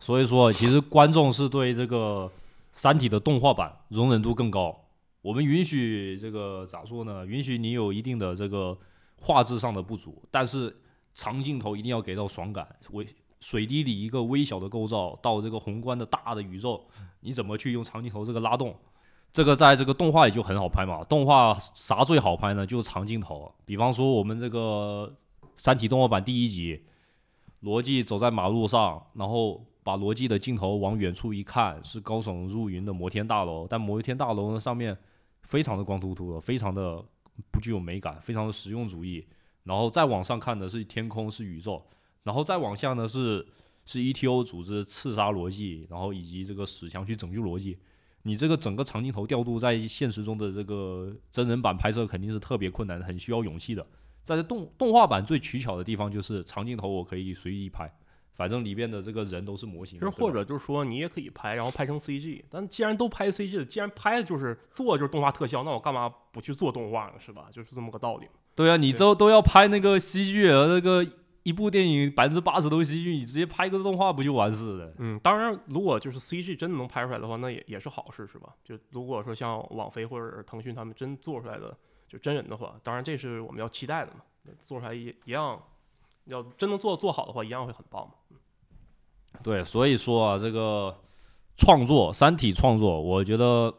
[0.00, 2.30] 所以说，其实观众是对这个
[2.70, 4.84] 《三体》的动画版容忍度更高。
[5.20, 7.26] 我们允许这个咋说呢？
[7.26, 8.78] 允许你有一定的这个
[9.20, 10.74] 画质上的不足，但是
[11.14, 12.66] 长镜头一定要给到爽感。
[12.92, 13.04] 微
[13.40, 16.86] 水滴里一个微小的构造，到这个宏观的大的宇宙，
[17.20, 18.74] 你怎么去用长镜头这个拉动？
[19.32, 21.02] 这个在这个动画里就很好拍嘛。
[21.04, 22.64] 动画啥最好拍呢？
[22.64, 23.52] 就是长镜头。
[23.66, 25.12] 比方说我们这个
[25.56, 26.84] 《三体》动画版第一集，
[27.60, 29.60] 罗辑走在马路上，然后。
[29.88, 34.94] 把罗辑的镜头往远处一看，是高耸入云的摩天大楼，但摩天大楼呢上面
[35.44, 37.02] 非常的光秃秃的，非常的
[37.50, 39.26] 不具有美感，非常的实用主义。
[39.64, 41.82] 然后再往上看的是天空，是宇宙，
[42.22, 43.48] 然后再往下呢是
[43.86, 47.78] 是 ETO 组织刺杀罗辑，然后以及这个史强去拯救罗辑。
[48.24, 53.86] 你这个整个长镜头调度在现实中的这个真人版拍摄肯定是特别困难，很需要勇气的。
[54.22, 57.90] 在这动动画版最取巧的地方就是长镜头，我可以随意拍。
[58.38, 62.44] 反正里边的这个人都是模型，其实或者就是说你也可以拍，然后拍成 CG。
[62.48, 67.14] 但既然都拍 CG 了，既然拍的就是做就是动画特效，那我干嘛不去做动画呢？
[67.18, 67.48] 是吧？
[67.50, 68.28] 就是这么个道理。
[68.54, 71.04] 对啊，你都都要拍那个戏剧，那个
[71.42, 74.94] 一部电影百分之八十都是戏剧，你直接拍个动画不就完事了？
[74.98, 78.54] 嗯，当然，如果就是 CG 真的能拍出来的话，那也也是好事，是吧？
[78.62, 84.20] 就如果说像网飞或者腾讯他们真做出来的就真人的话，当然这是我们要期待的嘛。
[84.60, 85.62] 做出来一一样，
[86.28, 88.12] 要真能做做好的话，一样会很棒嘛。
[89.42, 90.96] 对，所以说啊，这个
[91.56, 93.72] 创作《三体》创作，我觉得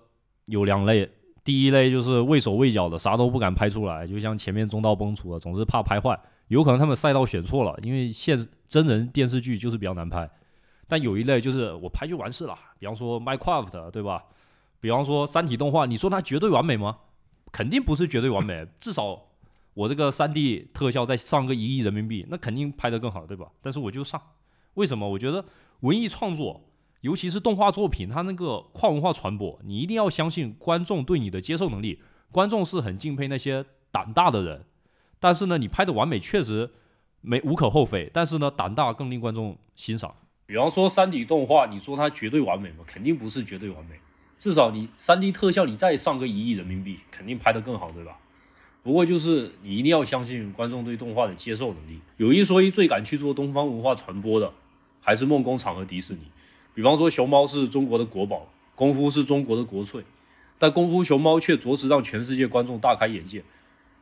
[0.46, 1.10] 有两类
[1.44, 6.20] 第一类就是畏手畏脚的，啥都不敢拍出来，就像前面中道崩殂的，总是怕拍坏。
[6.48, 10.30] 有可能他们赛道选错了，因为现真人电视剧就是比较难拍。
[10.88, 14.24] 但有一类就是我拍就完事了，比方说 Minecraft，对吧？
[14.80, 16.98] 比方说三体动画，你说它绝对完美吗？
[17.52, 19.20] 肯定不是绝对完美，至少
[19.74, 23.48] 我这个三 D 特效再上个一亿人民币，那肯定拍得更好，对吧？
[23.62, 24.22] 但是我就上，
[24.74, 25.08] 为什么？
[25.08, 25.46] 我觉得
[25.82, 26.62] 文艺创作，
[27.02, 32.02] 尤其是动画作品，它那个跨文化传播，你一定要相信观众对你的接受能力。
[32.32, 34.66] 观众是很敬佩那些胆大的人，
[35.20, 36.70] 但是呢，你拍的完美确实
[37.22, 40.14] 没无可厚非，但是呢，胆大更令观众欣赏。
[40.46, 42.84] 比方说三 D 动画，你说它绝对完美吗？
[42.86, 44.00] 肯定不是绝对完美。
[44.38, 48.18] 至少你三 D 特效，你再上个一亿人民币，肯定拍得更好，对吧？
[48.82, 52.00] 不过就是你一定要相信观众对动画的接受能力。
[52.18, 54.52] 有一说一，最敢去做东方文化传播的，
[55.02, 56.20] 还是梦工厂和迪士尼。
[56.74, 60.04] 比方说熊猫是中国的国宝，功夫是中国的国粹，
[60.58, 63.44] 但功夫熊猫却着实让全世界观众大开眼界。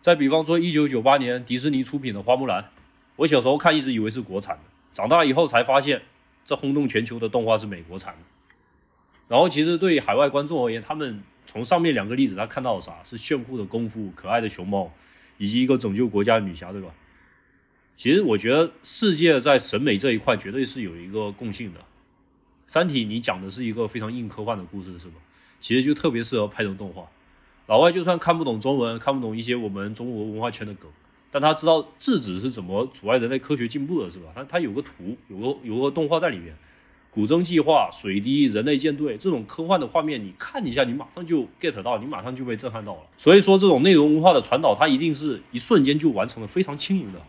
[0.01, 2.69] 再比方说一九九八年迪士尼出品的花木兰，
[3.15, 4.63] 我小时候看一直以为是国产的，
[4.93, 6.03] 长大以后才发现
[6.45, 8.19] 这轰动全球的动画是美国产的。
[9.27, 13.03] 然后，其实对海外观众而言，他们从上面两个例子，他看到了啥？
[13.03, 14.91] 是炫酷的功夫、可爱的熊猫，
[15.39, 16.93] 以及一个拯救国家的女侠，对吧？
[17.95, 21.79] 其实我觉得世界在审美这一块绝对是有一个共性的。
[22.67, 25.15] 《三体》你讲的是一个非常硬科幻的故事，是吧？
[25.59, 27.09] 其实就特别适合拍成动画。
[27.65, 30.91] 老外就算看不懂中文，看不懂一些我们中国文化圈的梗，
[31.31, 34.31] 但他知道质子是怎么阻碍人类科学进步的，是吧？
[34.35, 36.55] 他他有个图，有个有个动画在里面。
[37.09, 43.01] 古筝计划、水滴、人类舰队这种科幻的画面，你看一下，你马上就 get 到，你马上就被震撼到了。
[43.17, 47.19] 所以说，这种内容文化的传导，它一定是一瞬间就完成了，非常轻盈的。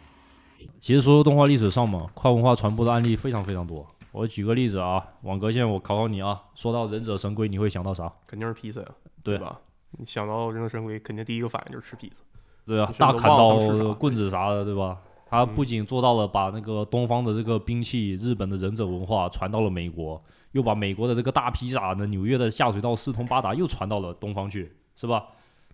[0.79, 3.87] 其实，所有动画历史上嘛，跨文化传播的案例非常非常多。
[4.13, 6.43] 我举个例子啊，网格线，我考考你啊。
[6.55, 8.13] 说到忍者神龟，你会想到啥？
[8.27, 8.87] 肯定是披萨呀，
[9.23, 9.59] 对吧？
[9.99, 12.23] 你想到忍者神龟，肯定第一个反应就是吃披萨。
[12.67, 14.99] 对啊，大砍刀、棍子啥的，对吧？
[15.31, 20.21] 他不仅做到了把那个东方的这个兵器、日本的忍者文化传到了美国，
[20.53, 25.27] 又把美国的这个大披萨呢、纽约的下水道四通八达又传到了东方去，是吧？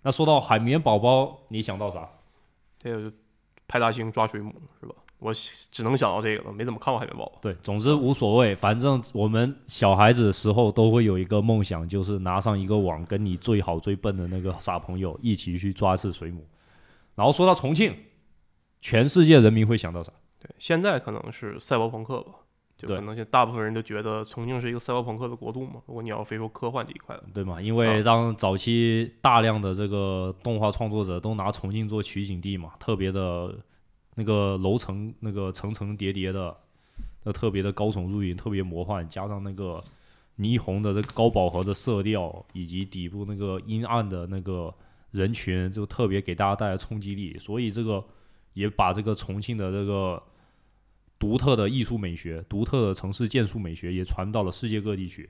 [0.02, 2.08] 那说到海绵宝宝，你想到啥？
[2.78, 3.12] 这个
[3.68, 4.94] 派大星抓水母是吧？
[5.20, 7.38] 我只能想到这个了，没怎么看过海绵宝宝。
[7.40, 16.44] 对，总之无所谓，反正我们小孩子时候都会有一个梦想，就是拿上一个网，跟你最好最笨的那个傻朋友一起去抓一次水母。
[17.14, 17.94] 然后说到重庆。
[18.84, 20.12] 全世界人民会想到啥？
[20.38, 22.34] 对，现在可能是赛博朋克吧，
[22.76, 25.80] 就可能现大部分人都觉得重庆是一个赛博朋克的国度嘛。
[25.86, 27.62] 如果你要非说科幻这一块的，对吗？
[27.62, 33.58] 因为当早期大量的这个动画创作者都拿重庆做取景地嘛，特别的
[34.16, 36.54] 那个楼层那个层层叠叠的，
[37.22, 39.82] 那特别的高耸入云，特别魔幻，加上那个
[40.36, 44.74] 霓虹的这个高饱和的色调，以及底部那个阴暗的那个
[45.12, 48.04] 人群，就特别给大家带来冲击力，所以这个。
[48.54, 50.20] 也把这个重庆的这个
[51.18, 55.28] 独特的艺术美学、独特的城市建筑美学也传到了世界各地去。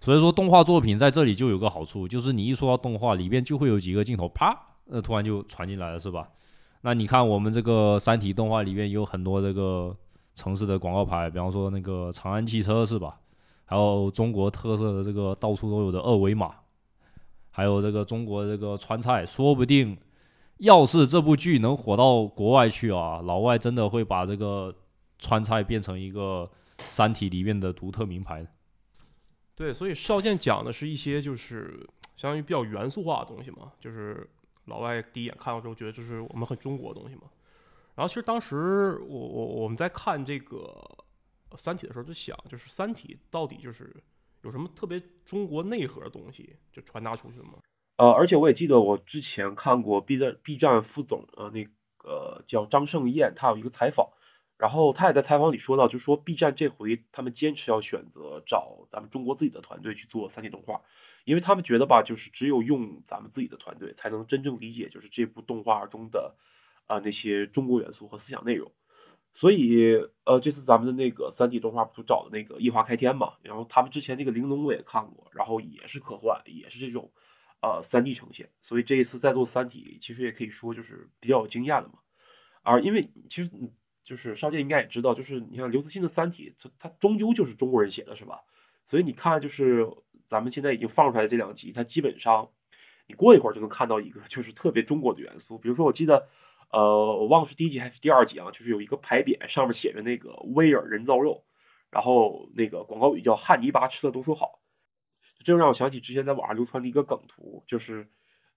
[0.00, 4.54] 所以说，动画作品在这里就有个好处，就是你一说到动画，里面就会有几个镜头，啪，
[4.90, 6.28] 呃，突然就传进来了，是吧？
[6.82, 9.96] 那你看我们这个《三体》动画里面有很多这个
[10.34, 13.18] 城市的广告牌，比方说那个长安汽车，是吧？
[13.64, 16.54] 还有中国特色的这个到处都有的二维码，
[17.50, 19.96] 还有这个中国这个川菜，说不定。
[20.58, 24.74] 要是这部剧能火到国外去啊，老外真的会把这个
[25.18, 26.50] 川菜变成一个
[26.88, 28.46] 《三体》里面的独特名牌。
[29.56, 34.28] 对，所以少剑讲的是一些就是相当于比较元素化的东西嘛，就是
[34.66, 37.22] 老外第一眼看到之后觉得这是我们很中国的东西嘛。
[37.94, 40.56] 然后其实当时我我我们在看这个
[41.56, 43.94] 《三体》的时候就想，就是《三体》到底就是
[44.42, 47.54] 有什么特别中国内核的东西就传达出去了吗？
[47.96, 51.64] 呃，而且我也记得我之前看过 B 站 B 站副总，呃，那
[51.96, 54.10] 个叫张盛燕，他有一个采访，
[54.58, 60.82] 然后他也在采访里说到，就说 B 站这回他们坚持要选择找咱们中国自己的团队去做三 D 动画，
[61.24, 66.34] 因为他们觉得吧，就是只有用咱们自己的团队，才能真正理解就是这部动画中的
[66.88, 68.72] 啊那些中国元素和思想内容。
[69.36, 77.12] 所以，呃，这次咱们的那个三 D 动画不就找的那个异化开天嘛，然后他们之前那个玲珑我也看过，然后也是科幻，也是这种。
[77.64, 81.94] 呃，三 D 呈现，所以这一次在做《三体》，其实也可以说就是比较有经验的嘛。
[82.62, 83.50] 而因为其实
[84.04, 88.42] 就是少剑应该也知道，就是你看刘慈欣的《三体》，它它终究就是中国人写的，是吧？
[88.84, 89.88] 所以你看，就是
[90.28, 92.50] 咱们现在已经放出来的这两集，它基本上
[93.06, 95.56] 你过一会儿就能看到一个就是特别中国的元素。
[95.56, 96.28] 比如说，我记得
[96.70, 101.46] 呃，我忘了是第一集还是第二集啊，就是有一个牌匾上面写着那个威尔人造肉，
[101.90, 104.60] 然后那个广告语叫汉尼拔吃的都说好。
[105.44, 108.08] 这让我想起之前在网上流传的一个梗图，就是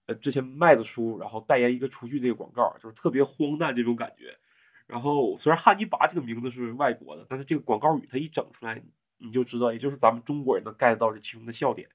[0.06, 4.38] 呃之前麦子叔然后代言一个厨具那个广告，就是特别荒诞这种感觉。
[4.86, 8.82] 然后虽然汉尼拔这个名字是外国的，但是这个广告语它一整出来，
[9.18, 11.90] 你就知道，也就是咱们中国人能 get 到这其中的笑点。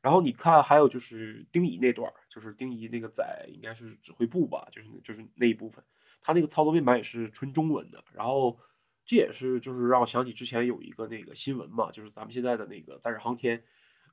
[0.00, 5.84] 然后你看，还有就是丁仪那段，就是丁仪那个在应该是指挥部吧，就是就是那一部分，
[6.22, 8.02] 他那个操作面板也是纯中文的。
[8.14, 8.58] 然后
[9.04, 13.62] 这也是就是让我想起之前有一个那个新闻嘛，就是咱们现在的那个载人航天，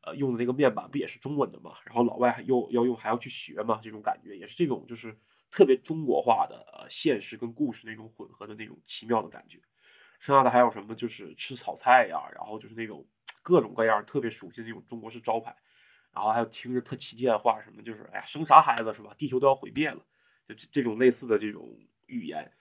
[0.02, 1.76] 呃用的那个面板不也是中文的嘛？
[1.86, 5.18] 然后老外又要用还要去学嘛，这种感觉也是这种就是
[5.52, 9.60] 特别中国化的呃现实跟故事那种混合的那种奇妙的感觉。
[10.20, 13.08] 剩下的还有什么就是吃炒菜呀，然后就是那种
[13.42, 15.56] 各种各样特别熟悉的那种中国式招牌。
[16.12, 19.14] 然后还有听着特奇怪的话，什么就是哎呀生啥孩子是吧？
[19.18, 20.04] 地球都要毁灭了，
[20.48, 22.52] 就这种类似的这种语言，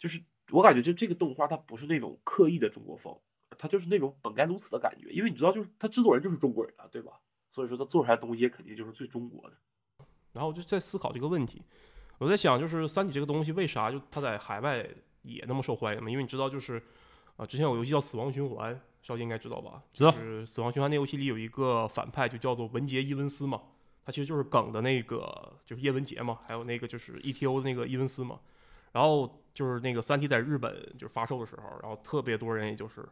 [0.00, 3.20] 就是我感觉就这个动画它不是那种刻意的中国风，
[3.58, 7.12] 它就是那种本该如此的感觉，因为你知道就是他制作人就是中国人啊，对吧？
[7.50, 9.56] 所以说他做出来的东西肯定就是最中国的。
[10.32, 11.62] 然后我就在思考这个问题，
[12.18, 14.88] 我在想就是《三体》这个东西为啥就它在海外
[15.22, 16.08] 也那么受欢迎嘛？
[16.08, 16.82] 因为你知道就是
[17.36, 18.74] 啊，之前有游戏叫《死亡循环》。
[19.00, 19.82] 少杰应该知道吧？
[19.92, 20.10] 知道。
[20.10, 23.62] 就是《死亡循环》那游戏里有一个反派，就叫做文杰伊文斯嘛。
[24.04, 26.40] 他其实就是梗的那个，就是叶文洁嘛。
[26.46, 28.38] 还有那个就是 ETO 的那个伊文斯嘛。
[28.92, 33.08] 然后就是那个《三体》在日本就是发售的时候，然后特别多人也就是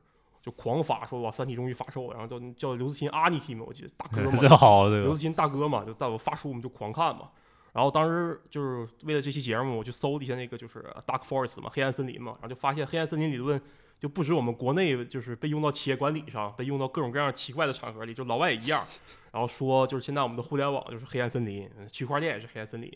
[0.46, 2.12] 就狂发说哇，《三体》终于发售。
[2.12, 7.28] 然后叫叫刘慈欣阿尼提嘛，我记得大哥 好，刘慈欣大哥嘛，就带我发书我们就狂看嘛。
[7.72, 13.60] 然后当时就是为了这期节目，我去搜了一下那个就是 Dark Forest 嘛，黑暗森林嘛，然后就发现黑暗森林理论。
[13.98, 18.84] 就不止我们国内就是被用到企业管理上，被用到各种各样奇怪的场合里，就老外也一样。
[19.32, 22.92] 然后说就是现在我们的互联网就是黑暗森林，区块链也是黑暗森林。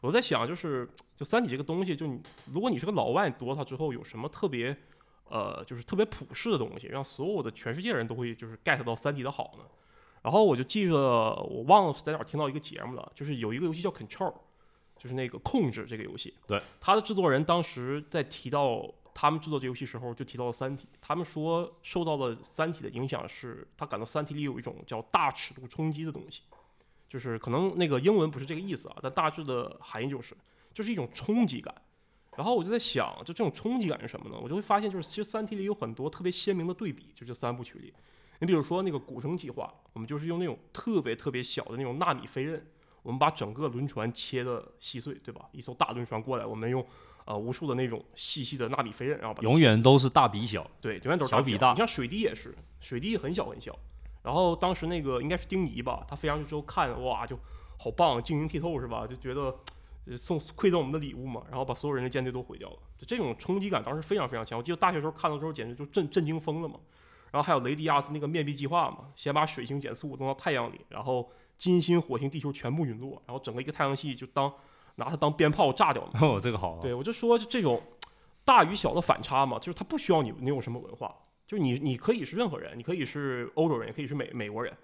[0.00, 2.18] 我在想，就是就三体这个东西，就你
[2.50, 4.74] 如果你是个老外，读了它之后有什么特别
[5.30, 9.64] 呃，就是特别普世的东西，让所有的全世界人都会就是 get 到三体的好呢？
[10.22, 14.34] 然后我就记着我忘了在哪听到一个节目了，就是有一个游戏叫 Control，
[14.98, 16.34] 就是那个控制这个游戏。
[16.46, 18.92] 对，它的制作人当时在提到。
[19.20, 26.42] 他们制作这游戏时候就提到了《三体》，他们说受到了《三体》的影响，是他感到《三体》里有一种叫大尺度冲击的东西，
[27.08, 30.36] 就是可能那个英文不是这个意思啊，但大致的含义就是，
[30.72, 31.74] 就是一种冲击感。
[32.38, 34.38] 然后我就在想，就这种冲击感是什么呢？
[34.40, 37.92] 我就会发现，就是其实《三体》里有很多特别鲜明的对比，就这三部曲里，
[38.38, 42.64] 你比如说那个古生计划，我们就是用那种特别特别小的那种纳米飞刃，
[43.02, 45.46] 我们把整个轮船切的细碎，对吧？
[45.50, 46.86] 一艘大轮船过来，我们用。
[47.24, 51.72] 呃，无数的那种细细的纳米飞刃，然后把永远都是大比小，对，永远都是小比大。
[51.72, 53.78] 你像水滴也是，水滴很小很小。
[54.22, 57.38] 然后当时那个应该是丁仪吧，他飞上去之后看，哇，就
[57.78, 59.06] 好棒，晶莹剔透是吧？
[59.06, 59.54] 就觉得
[60.16, 62.76] 送馈赠我们的礼物嘛，然后把所有人的舰队都毁掉了。
[62.96, 64.58] 就这种冲击感当时非常非常强。
[64.58, 66.80] 我记得大学时候看到之后简直就震震惊疯了嘛。
[67.30, 74.52] 然后还有雷迪亚斯那个面壁计划嘛，先把水星减速弄到太阳里，然后金星、火星、地球全部陨落，然后整个一个太阳系就当。
[75.00, 76.10] 拿它当鞭炮炸掉了。
[76.20, 76.80] 哦，这个好。
[76.82, 77.80] 对，我就说这种
[78.44, 81.14] 大与小的反差嘛，就是它不需要你你有什么文化，
[81.46, 84.76] 就是你你可以是任何人，你可以是欧洲人，也可以是美美国人，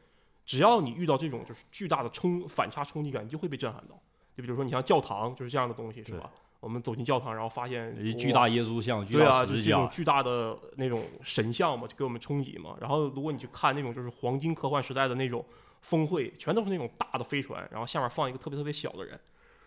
[0.46, 4.00] 只要你遇到这种就是巨大的冲反差冲击感，你就会被震撼到。
[4.36, 6.30] 就比如说你像教堂，就是这样的东西，是吧？
[6.60, 12.74] 我们走进教堂，然后发现巨大耶稣像，对啊，就这种巨大的那种神像嘛，就给我们冲击嘛。
[12.80, 15.44] 然后如果你去看那种就是黄金科幻时代的那种
[15.82, 19.18] 峰会，全都是那种大的飞船，然后下面放一个特别特别小的人。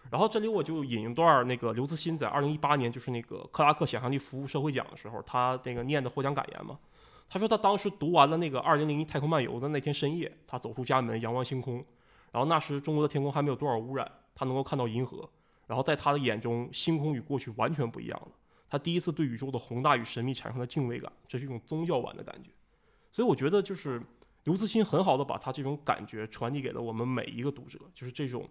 [0.09, 6.79] 然后这里我就引一段那个刘慈欣在二零一八年就是那个克拉克想象力服务社会奖的时候，他那个念的获奖感言嘛。
[7.29, 11.75] 他说他当时读完了那个二零零一太空漫游的那天深夜，他走出家门仰望星空，
[12.31, 15.27] 然后那时中国的天空还没有多少污染，他能够看到银河。
[15.65, 18.27] 然后在他的眼中，星空与过去完全不一样了。
[18.69, 22.51] 他第一次对宇宙的宏大与神秘产生了敬畏感，这是一种宗教版的感觉。
[23.11, 24.01] 所以我觉得就是
[24.43, 28.47] 刘慈欣很好的把他这种感觉传递给了我们每一个读者，就是这种。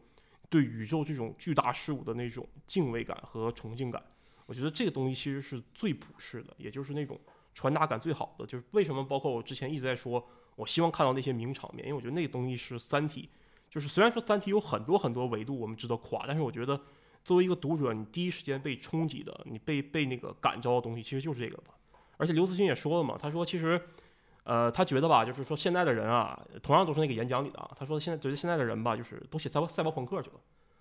[0.49, 4.01] 对宇宙这种巨大事物的那种敬畏感和崇敬感，
[4.46, 7.18] 我觉得这个东西其实是最普世的，也就是那种
[7.53, 8.46] 传达感最好的。
[8.46, 13.29] 就是为什么，包括我之前一直在说，我希望看到那些名场面，因为我觉得那个东西是《三体》，
[13.68, 16.81] 就是虽然说《三体》有很多很多维度我们值得夸，但是我觉得
[17.24, 21.74] 作为一个读者，你第一时间被冲击的，你被被那个感召的东西，其实就是这个吧。
[22.16, 23.80] 而且刘慈欣也说了嘛，他说其实。
[24.49, 30.36] 呃，他觉得吧，就是说现在的人啊，同样都是那个演讲里的啊，他说现在觉得现在的人吧，就是都写赛博赛博朋克去了。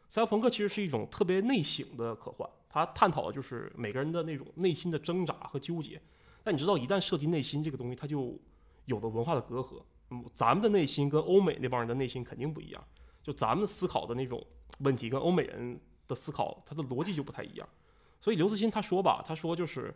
[0.07, 5.99] 赛博朋克其实是一种特别内省的科幻，它探讨的就是每个人的那种内心的挣扎和纠结。
[6.43, 8.39] 但你知道，一旦涉及内心这个东西，它就
[8.85, 9.81] 有了文化的隔阂。
[10.33, 12.83] 咱们的内心跟欧美那帮人的内心肯定不一样，
[13.21, 14.45] 就咱们思考的那种
[14.79, 17.67] 问题跟欧美人的思考，他的逻辑就不太一样。
[18.19, 19.93] 所以刘慈欣他说吧，他说就是。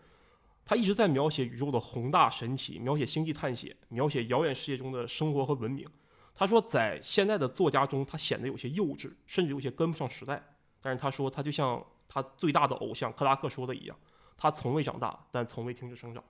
[0.66, 5.88] 他一直在描写宇宙的宏大神奇，描写星际探险，描写遥远世界中的生活和文明。
[6.36, 10.40] 他说在现在的作家中，他显得有些幼稚，甚至有些跟不上时代。
[10.80, 13.98] 但是他说他就像他最大的偶像克拉克说的一样，
[14.38, 16.24] 他从未长大，但从未停止生长。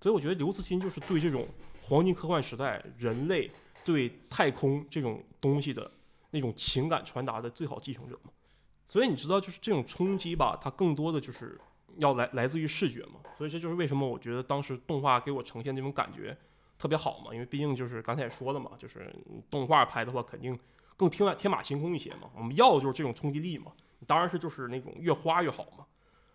[0.00, 1.48] 所以我觉得刘慈欣就是对这种
[1.82, 3.50] 黄金科幻时代人类
[3.84, 5.90] 对太空这种东西的
[6.30, 8.30] 那种情感传达的最好继承者嘛。
[8.84, 11.60] 所以你知道，就是这种冲击吧，它更多的就是
[11.96, 13.20] 要来来自于视觉嘛。
[13.36, 16.36] 所以这就是为什么我觉得当时动画给我呈现那种感觉
[16.78, 19.12] 特别好嘛，因为毕竟就是刚才也说了嘛，就是
[19.50, 20.56] 动画拍的话肯定
[20.96, 22.30] 更天外天马行空一些嘛。
[22.36, 23.72] 我们要的就是这种冲击力嘛，
[24.06, 25.84] 当然是就是那种越花越好嘛。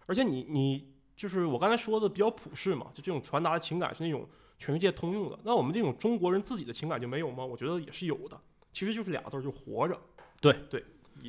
[0.08, 0.91] 而且你你
[1.22, 5.38] 就是我刚才说的比较普世嘛，就这种传达的情感是那种全世界通用的。
[5.44, 7.46] 那我们这种中国人自己的情感就没有吗？
[7.46, 8.36] 我觉得也是有的，
[8.74, 9.96] 其实就是俩字儿，就活着。
[10.40, 10.84] 对对，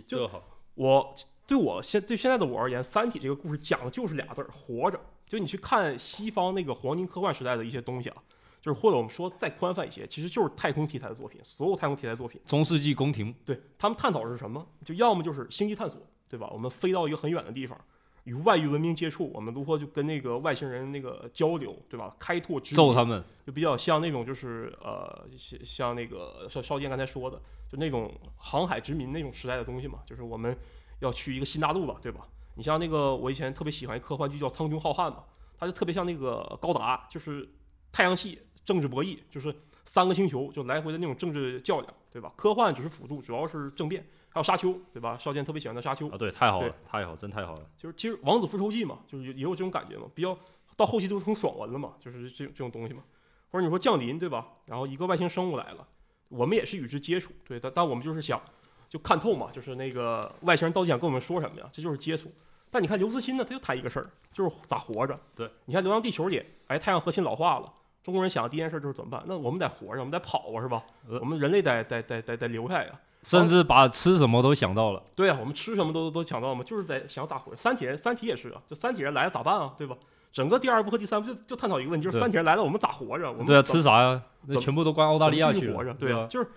[0.08, 0.42] 就好。
[0.76, 1.14] 我
[1.46, 4.98] 对我现对现在的我而言，《三体》这个故事讲的就是俩字儿：活着。
[5.28, 8.16] 就你去看西方那个黄金科幻时代的一些东西啊，
[8.62, 14.66] 就是或者我们说再宽泛一些，其实就是太空题材的作品，所有太空题材作品，中世纪宫廷，对他们探讨的是什么？
[14.86, 16.48] 就要么就是星际探索，对吧？
[16.50, 17.78] 我们飞到一个很远的地方，
[18.24, 22.14] 与外域文明接触，我们如何就跟那个外星人那个交流，对吧？
[22.18, 27.40] 开拓知揍他们，就比较像那种就是呃像像那个少少剑刚才说的。
[27.72, 30.54] 就那种航海殖民那种时代的东西嘛，就是我们
[31.00, 32.28] 要去一个新大陆了，对吧？
[32.54, 35.24] 你像那个我以前特别喜欢一科幻剧叫《苍穹浩瀚》嘛，
[35.58, 37.48] 它就特别像那个高达，就是
[37.90, 39.56] 太阳系政治博弈，就是
[39.86, 42.30] 三个星球就来回的那种政治较量，对吧？
[42.36, 45.16] 科幻只是辅助，主要是政变，还有沙丘，对吧？
[45.18, 47.60] 少剑特别喜欢的沙丘啊，对，太好了，太好，真太好了。
[47.76, 50.36] 就是其实《王子复仇记》嘛，就是也有这种感觉嘛，比较
[50.76, 53.02] 到后期都成爽文了嘛，就是这这种东西嘛。
[53.50, 54.46] 或者你说降临，对吧？
[54.66, 55.86] 然后一个外星生物来了。
[56.28, 58.40] 我们也是与之接触，对，但但我们就是想
[58.88, 61.68] 就看透嘛，就是那个外星人到底想跟我们说什么呀？
[61.70, 62.32] 这就是接触。
[62.70, 65.20] 但你看刘慈欣呢，他就谈一个事儿，就是咋活着。
[65.36, 67.70] 对，你看《流浪地球》里，哎，太阳核心老化了，
[68.02, 69.22] 中国人想的第一件事就是怎么办？
[69.26, 70.82] 那我们得活着，我们得跑啊，是吧？
[71.20, 72.98] 我们人类得得得得得留下呀。
[73.22, 75.02] 甚至把吃什么都想到了。
[75.14, 77.54] 对啊，我们吃什么都都想到嘛，就是在想咋活。
[77.56, 79.74] 三体人，三体也是啊，就三体人来了咋办啊？
[79.76, 79.96] 对吧？
[80.32, 83.30] 整个第二部和第三部就就探讨一个问题，就是三体人来了，我们咋活着？
[83.30, 84.22] 我们对啊，吃啥呀？
[84.46, 85.92] 那全部都关澳大利亚去活着。
[85.94, 86.48] 对啊，就是。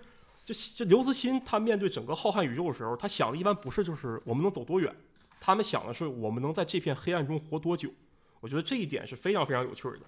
[0.46, 4.94] 就就刘慈欣他面对整个浩瀚宇宙的时候，他想的一般不是就是我们能走多远，
[5.40, 7.90] 他们想的是我们能在这片黑暗中活多久。
[8.38, 10.02] 我觉得这一点是非常非常有趣的。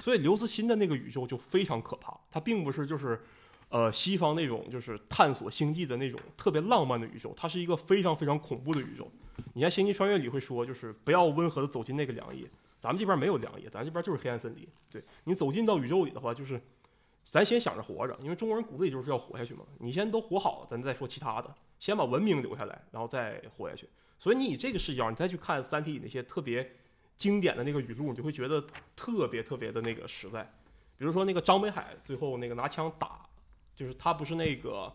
[0.00, 3.22] 所以刘慈欣的那个宇宙就非常可怕，它并不是就是
[3.74, 9.10] 呃西方那种就是探索星际的那种特别浪漫的宇宙，它是一个非常非常恐怖的宇宙。
[9.52, 12.48] 你看《星际穿越》里会说，就是不要温和的走进那个凉夜，
[12.78, 14.64] 咱们这边没有凉夜，咱这边就是黑暗森林。
[14.88, 16.60] 对你走进到宇宙里的话，就是。
[17.26, 19.64] 咱先想着活着，因为中国人骨子里就是要活下去嘛。
[19.78, 21.52] 你先都活好了，咱再说其他的。
[21.78, 23.88] 先把文明留下来，然后再活下去。
[24.18, 26.76] 所以你以这个视角，你再去看《三体》里那些特别
[27.16, 28.62] 经典的那个语录，你就会觉得
[28.94, 30.42] 特别特别的那个实在。
[30.98, 33.26] 比如说那个张北海最后那个拿枪打，
[33.74, 34.92] 就是他不是那个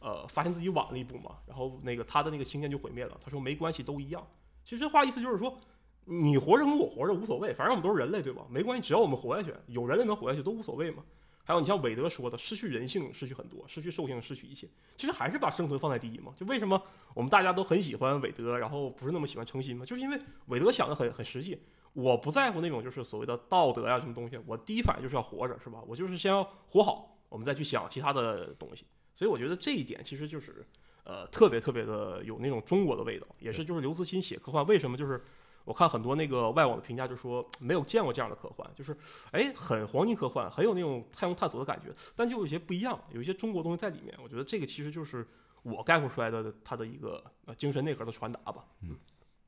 [0.00, 3.18] 呃发现自己晚了一步嘛，然后那个他的那个星舰就毁灭了。
[3.22, 4.26] 他说没关系，都一样。
[4.64, 5.56] 其实这话意思就是说，
[6.04, 8.46] 你活着跟我活着无所谓，反正我们都是人类，对吧？
[8.50, 11.02] 没关系，只要我们活下去，有人类能活下去都无所谓嘛。
[11.44, 14.68] 还有你像韦德说的，失去人性，失去很多，失去兽性，失去一切，
[14.98, 16.30] 其实还是把生存放在第一嘛。
[16.36, 16.78] 就为什么
[17.14, 19.86] 我们大家都很喜欢韦德，然后不是那么喜欢诚心嘛？
[19.86, 21.62] 就是因为韦德想的很很实际，
[21.94, 25.82] 我不在乎那种就是所谓的道德呀什么东西，我第一反应就是要活着，是吧？
[25.86, 28.84] 我就是先要活好，我们再去想其他的东西。
[29.14, 30.66] 所以我觉得这一点其实就是
[31.04, 35.22] 呃特别特别的有那种中国的味道，也是就是刘慈欣写科幻为什么就是。
[35.64, 38.96] 我看很多那个外网的评价，就说没有见过这样的科幻，就是
[39.32, 44.16] 哎，很黄金科幻，很有那种太空探索的感觉，但就有些不一样，有一些中国东西在里面。
[44.22, 45.28] 我觉得这个其实就是
[45.62, 48.64] 我概括出来的它的一个呃精神内核的传达吧。
[48.80, 48.96] 嗯，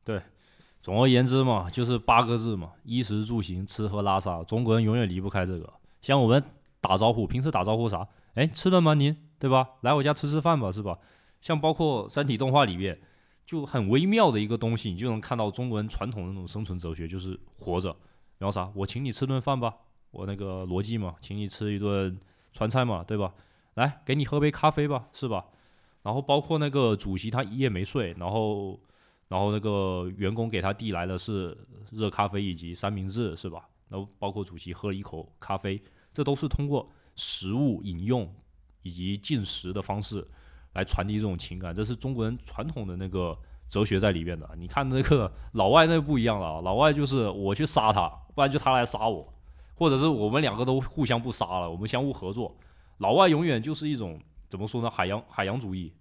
[0.04, 0.20] 对，
[0.82, 5.72] 总而言之嘛，就是八个字嘛，衣食住行，吃喝拉撒，中国人永远离不开这个。
[6.02, 6.44] 像我们
[6.80, 8.08] 打招呼，平时打招呼啥？
[8.34, 9.16] 哎，吃了吗您？
[9.38, 9.70] 对吧？
[9.82, 10.98] 来我家吃吃饭吧，是吧？
[11.40, 13.00] 像包括三体动画里面。
[13.46, 17.88] 就很微妙的一个东西，你就能看到中国人传统的那种生存哲学，就是活着。
[18.38, 18.70] 然后啥？
[18.76, 19.74] 我请你吃顿饭吧，
[20.12, 22.16] 我那个逻辑嘛，请你吃一顿
[22.52, 23.34] 川菜嘛，对吧？
[23.74, 25.46] 来，给你喝杯咖啡吧，是吧？
[26.02, 28.78] 然后包括那个主席他一夜没睡，然后
[29.26, 31.58] 然后那个员工给他递来的是
[31.90, 33.68] 热咖啡以及三明治，是吧？
[33.88, 35.82] 然后包括主席喝了一口咖啡，
[36.12, 38.34] 这都是通过食物饮用
[38.82, 40.26] 以及进食的方式。
[40.74, 43.36] 来传递这种情感，这是中国人传统的那个
[43.68, 44.48] 哲学在里面的。
[44.56, 49.34] 你看那个老外那不一样了，老外就是我去杀他，不然就他来杀我，
[49.74, 52.56] 或者是我们两个都互相不杀了，我们相互合作。
[52.98, 54.88] 老外永远就是一种怎么说呢？
[54.88, 55.92] 海洋 海洋主义，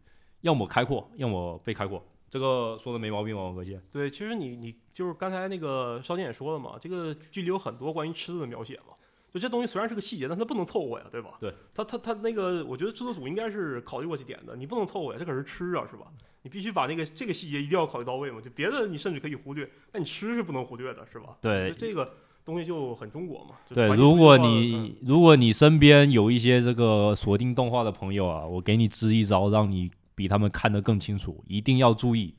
[0.41, 2.05] 要么开阔，要么被开阔。
[2.29, 3.81] 这个说的没毛病吧，王哥先。
[3.89, 8.93] 对，其实你你就是刚才那个少剑也说了嘛，这个剧里有很多关于吃的描写嘛。
[9.33, 11.37] 就这东西虽然是个细节，但它不能凑合呀，对吧？
[11.39, 16.07] 对，它它它那个，我觉得制作组应该是考虑过这点的，你不能凑合呀，这可是吃啊，是吧？
[16.41, 21.35] 你必须把那个这个细节一定要考虑到位嘛，就别的你甚至可以忽略，但你吃是不能忽略的，是吧？
[21.41, 22.11] 对就这个
[22.45, 23.55] 东西就很中国嘛。
[23.67, 32.33] 对，如果你如果你身边有一些这个锁定动画的朋友啊，我给你支一招，让你比他们看得更清楚，一定要注意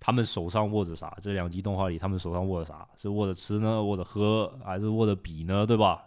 [0.00, 1.16] 他们手上握着啥。
[1.22, 2.86] 这两集动画里，他们手上握着啥？
[2.96, 5.64] 是握着吃呢，握着喝，还是握着笔呢？
[5.64, 6.02] 对吧？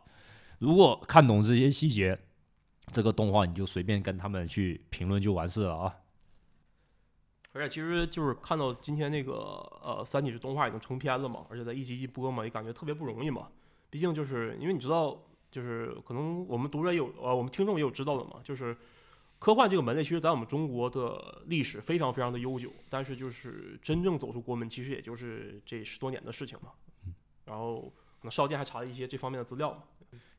[0.60, 2.18] 如果看懂这些细节，
[2.91, 5.95] 这个动画你就随便跟他们去评论就完事了啊。
[7.53, 9.34] 而且其实就是看到今天那个
[9.82, 13.47] 呃《三体》是动画已经成片了嘛，而且在一集一播嘛，也感觉特别不容易嘛。
[13.89, 15.18] 毕竟就是因为你知道，
[15.49, 18.78] 就是可能我们读者有呃我们听众也有知道的嘛，就是
[19.39, 26.72] 科幻这个门类其实在我们中国的历史非常非常的悠久，但是就是真正走出国门，其实也就是这十多年的事情嘛。
[27.45, 27.82] 然后
[28.20, 29.84] 可能少剑还查了一些这方面的资料嘛。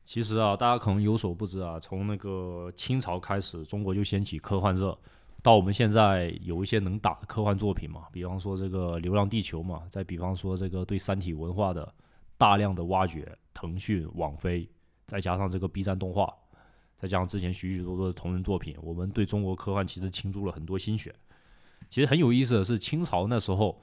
[0.09, 4.97] 其实啊，大家可能有所不知啊，从那个清朝开始，中国就掀起科幻热，
[5.43, 11.93] 到我们现在有一些能打的科幻作品嘛，比方说这个《流浪地球》嘛，再比方说这个对三体文化的
[12.39, 14.67] 大量的挖掘，腾讯、网飞，
[15.05, 16.33] 再加上这个 B 站动画，
[16.97, 21.13] 再加上之前许许多多的同人作品，我们对中国科幻其实倾注了很多心血。
[21.87, 23.73] 其实很有意思的是，清朝那时候，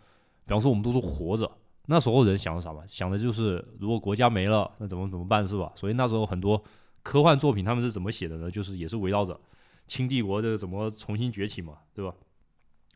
[0.45, 1.49] 比方说我们都说活着，
[1.87, 2.83] 那时候人想的啥嘛？
[2.87, 5.73] 想的就是如果国家没了，那怎么怎么办是吧？
[5.75, 6.63] 所以那时候很多
[7.03, 8.51] 科幻作品他们是怎么写的呢？
[8.51, 9.39] 就是也是围绕着
[9.87, 12.13] 清帝国这个怎么重新崛起嘛，对吧？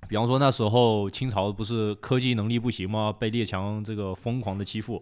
[0.08, 3.12] 比方说那时候清朝不是科技能力不行吗？
[3.12, 4.98] 被列强这个疯狂的欺负。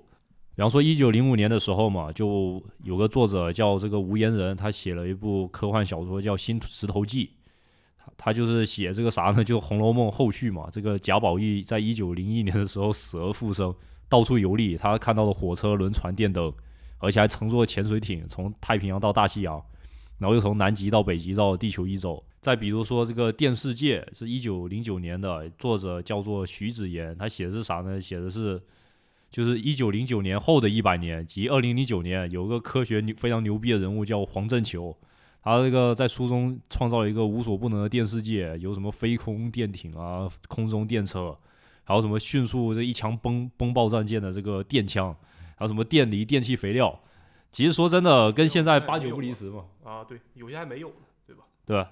[0.55, 7.26] 比方说一九零五年的时候嘛，就有个作者叫这个吴嫣人，他写了一部科幻小说叫《新石头记》。
[8.16, 9.42] 他就是写这个啥呢？
[9.44, 10.68] 就《红楼梦》后续嘛。
[10.70, 13.74] 这个贾宝玉在一九零一年的时候死而复生，
[14.09, 16.52] 到处游历，他看到了火车、轮船、电灯，
[16.98, 19.62] 而且还乘坐潜水艇从太平洋到大西洋，
[20.18, 22.22] 然后又从南极到北极绕地球一周。
[22.40, 28.00] 再比如说这个《电视界》是一九零九年的，作者叫做徐子言，他写的是啥呢？
[28.00, 28.62] 写的是
[29.30, 34.96] 就是一九零九年后的一百年，即二零零九年，有个科学牛非常牛逼的人物叫黄振球。
[35.43, 41.36] 他这个在书中创造了一个无所不能的电视界，有什么飞空电艇啊、空中电车，
[41.84, 45.14] 还有什么迅速这一枪崩崩爆战舰的这个电枪，
[45.57, 47.01] 还有什么电离、电气肥料。
[47.51, 50.95] 其实说真的，跟现在八九不离十嘛，啊，对，有些还没有呢，
[51.26, 51.45] 对吧？
[51.64, 51.91] 对吧？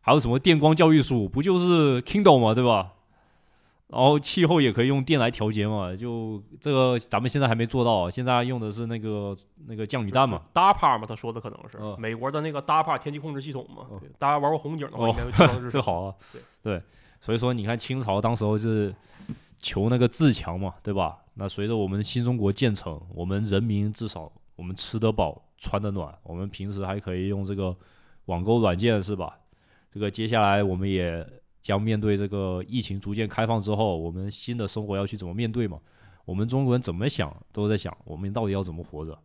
[0.00, 2.94] 还有什么电光教育书，不就是 Kindle 嘛，对吧？
[3.88, 10.42] 然后气候也可以用电来调节嘛，就这个咱们现在还没做到，现在用的是那个那个降雨弹嘛。
[10.52, 13.86] ，DARPA 嘛，他说的可能是、嗯美国的那个 DARPA 天气控制系统嘛。
[14.18, 16.82] 大家玩过红警的话，哦应该都知道是 这好啊，对对
[17.20, 18.92] 所以说你看清朝当时候是
[19.58, 21.18] 求那个自强嘛，对吧？
[21.34, 27.76] 那随着我们新中国建成，我们人民至少我们吃得饱、穿得暖，我们平时还可以用这个
[28.24, 29.38] 网购软件，是吧？
[29.92, 31.24] 这个接下来我们也
[31.66, 35.80] 将面对这个疫情逐渐开放之后，我们新的生活要去怎么面对嘛？
[36.24, 39.18] 我们中国人怎么想都在想，我们到底要怎么活着？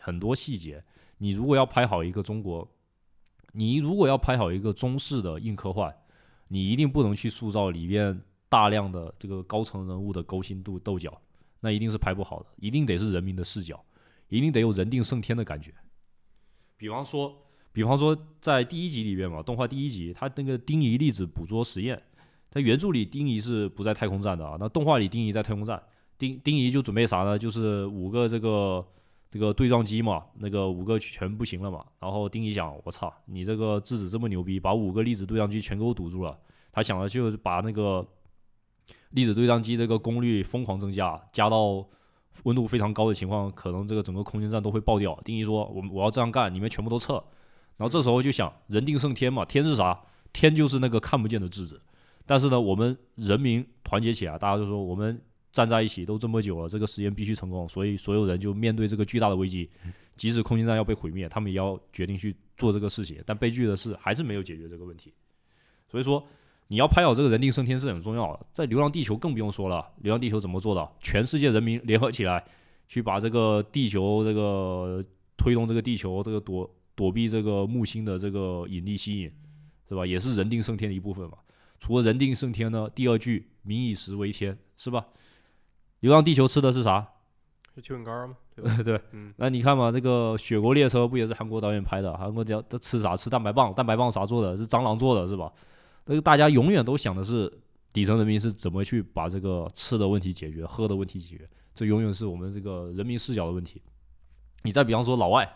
[0.00, 0.82] 很多细节，
[1.18, 2.66] 你如果要拍好一个中国，
[3.52, 5.94] 你如果要拍好一个中式的硬科幻，
[6.48, 11.20] 你一定不能去塑造里面大量的这个高层人物的勾心斗斗角，
[11.60, 13.84] 那一定是拍不好的，一定得是人民的视角，
[14.28, 15.74] 一定得有人定胜天的感觉。
[16.78, 17.36] 比方说，
[17.76, 22.02] 比方说在第一集里面嘛，动画第一集，它那个丁仪粒子捕捉实验，
[22.50, 25.82] 它原著里丁仪是不在太空站的啊，那动画里丁仪在太空站，
[26.16, 27.38] 丁丁仪就准备啥呢？
[27.38, 28.82] 就是五个这个
[29.30, 31.84] 这个对撞机嘛，那个五个全不行了嘛。
[32.00, 36.34] 然后丁仪想，我操，你这个质子这么牛逼，把五个粒子对撞机全给我堵住了。
[36.72, 38.02] 他想的就是把那个
[39.10, 41.86] 粒子对撞机这个功率疯狂增加，加到
[42.44, 45.20] 温度非常高的情况，可能这个整个空间站都会爆掉。
[45.26, 47.22] 丁仪说，我我要这样干，你们全部都撤。
[47.76, 50.00] 然后这时候就想，人定胜天嘛，天是啥？
[50.32, 51.80] 天就是那个看不见的智子。
[52.24, 55.20] 但是呢，我们人民团结起来，大家就说我们
[55.52, 59.70] 站在一起都这么久了，这个实验必须成功，所以所有人就面对这个巨大的危机，
[60.16, 63.22] 即使空间站要被毁灭，他们也要决定去做这个事情。
[63.24, 65.12] 但悲剧的是，还是没有解决这个问题。
[65.88, 66.22] 所以说，
[66.66, 68.46] 你要拍好这个人定胜天是很重要的。
[68.52, 70.88] 在《流浪地球》更不用说了，《流浪地球》怎么做的？
[71.00, 72.44] 全世界人民联合起来，
[72.88, 75.04] 去把这个地球这个
[75.36, 79.30] 推动这个地球这个躲躲避这个木星的这个引力吸引，
[79.88, 80.04] 是吧？
[80.04, 81.38] 也是人定胜天的一部分嘛。
[81.78, 85.06] 除了人定胜天呢，第二句“民以食为天”，是吧？
[86.00, 87.06] 流浪地球吃的是啥？
[87.74, 88.36] 是蚯蚓干吗？
[88.54, 88.76] 对吧？
[88.82, 92.16] 对，嗯，那你看嘛，这个《雪国列车》不也是韩国导演拍的？
[92.16, 93.14] 韩国叫他吃啥？
[93.14, 94.56] 吃蛋白棒，蛋白棒啥做的？
[94.56, 95.52] 是蟑螂做的，是吧？
[96.06, 97.52] 那个大家永远都想的是
[97.92, 103.82] 底层人民是怎么去把这个吃的问题解决，喝的问题解决，这永远是我们这个人民视角的问题。
[104.62, 105.46] 你再比方说老外，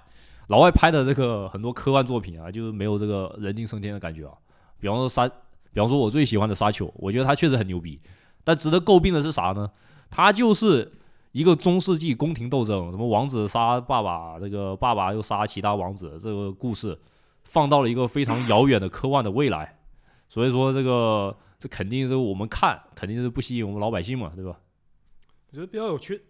[0.51, 4.35] 老外拍的这个很多科幻作品啊，就是没有这个人定胜天的感觉啊。
[4.81, 8.01] 比方说沙，比方说我最喜欢的沙丘，我觉得他确实很牛逼。
[8.43, 9.71] 但值得诟病的是啥呢？
[10.11, 10.91] 他就是
[11.31, 16.99] 一个中世纪宫廷斗争，什么王子杀爸爸，这个爸爸又杀其他王子，这个故事
[17.45, 19.79] 放到了一个非常遥远的科幻的未来。
[20.29, 24.59] 所以说这个这肯定是我们看肯定是不吸引我们老百姓嘛，对吧？
[25.51, 26.21] 我觉得比较有趣，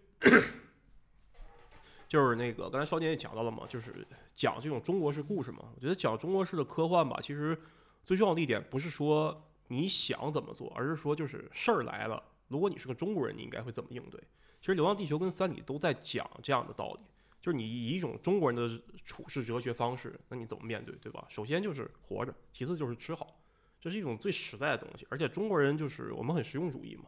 [2.11, 4.05] 就是那个刚才少年也讲到了嘛，就是
[4.35, 5.71] 讲这种中国式故事嘛。
[5.73, 7.57] 我觉得讲中国式的科幻吧，其实
[8.03, 14.19] 最重要的一点不是说你想怎么做，而是说就是事儿来了，如果你是个中国人，你应该会怎么应对。
[14.59, 16.99] 其实《流浪地球》跟《三体》都在讲这样的道理，
[17.41, 21.25] 就是你以一种中国人的处事哲学方式，那你怎么面对，对吧？
[21.29, 23.39] 首先就是活着，其次就是吃好，
[23.79, 25.07] 这是一种最实在的东西。
[25.09, 27.05] 而且中国人就是我们很实用主义嘛。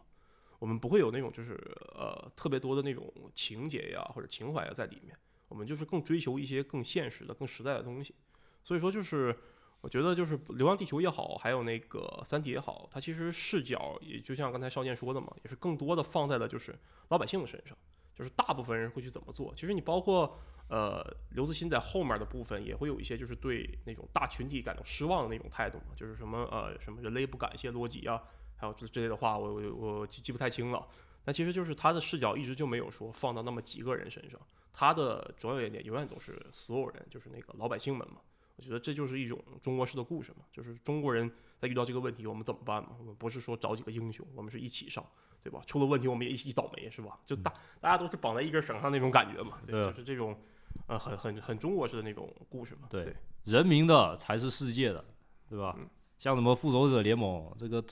[0.64, 1.59] 我们不会有那种就是
[1.93, 5.14] 呃特别多的那种情节呀或者情怀呀在里面，
[5.49, 8.16] 我们就是更追求一些更现实的、更实在的东西。
[8.64, 9.38] 所以说，就是
[9.82, 16.74] 我觉得就是《流浪地球》也好，还有那个《三体》也好，它其实视角也就像刚才少剑说的嘛，也是更多的放在了就是
[17.09, 17.78] 老百姓的身上，
[18.16, 19.53] 就是大部分人会去怎么做。
[19.57, 20.39] 其实你包括
[20.70, 28.24] 呃刘慈欣在后面的部分也会有一些就是对那种大群体感到失望的那种态度嘛，就是什么呃什么人类不感谢洛基啊。
[28.64, 30.88] 还有这之类的话，我我我记记不太清了。
[31.26, 34.39] 但其实就是他的视角一直就没有说放到那么几个人身上，
[34.72, 38.22] 他的主要原点永远都是所有人，就是那个老百姓们嘛。
[38.55, 42.91] 我觉得这就是一种中国式的故事嘛，就是中国人在遇到这个问题，我们怎么办嘛？
[42.99, 45.05] 我们不是说找几个英雄，我们是一起上，
[45.43, 45.61] 对吧？
[45.66, 47.20] 出了问题我们也一起倒霉，是吧？
[47.26, 50.39] 就大大家都是绑在一根绳上那种感觉嘛，对，就是这种
[50.88, 52.88] 呃很很很中国式的那种故事嘛。
[52.89, 55.03] 对，人民的才是世界的，
[55.49, 55.78] 对吧？
[56.20, 57.84] 像什么复仇者联盟这个。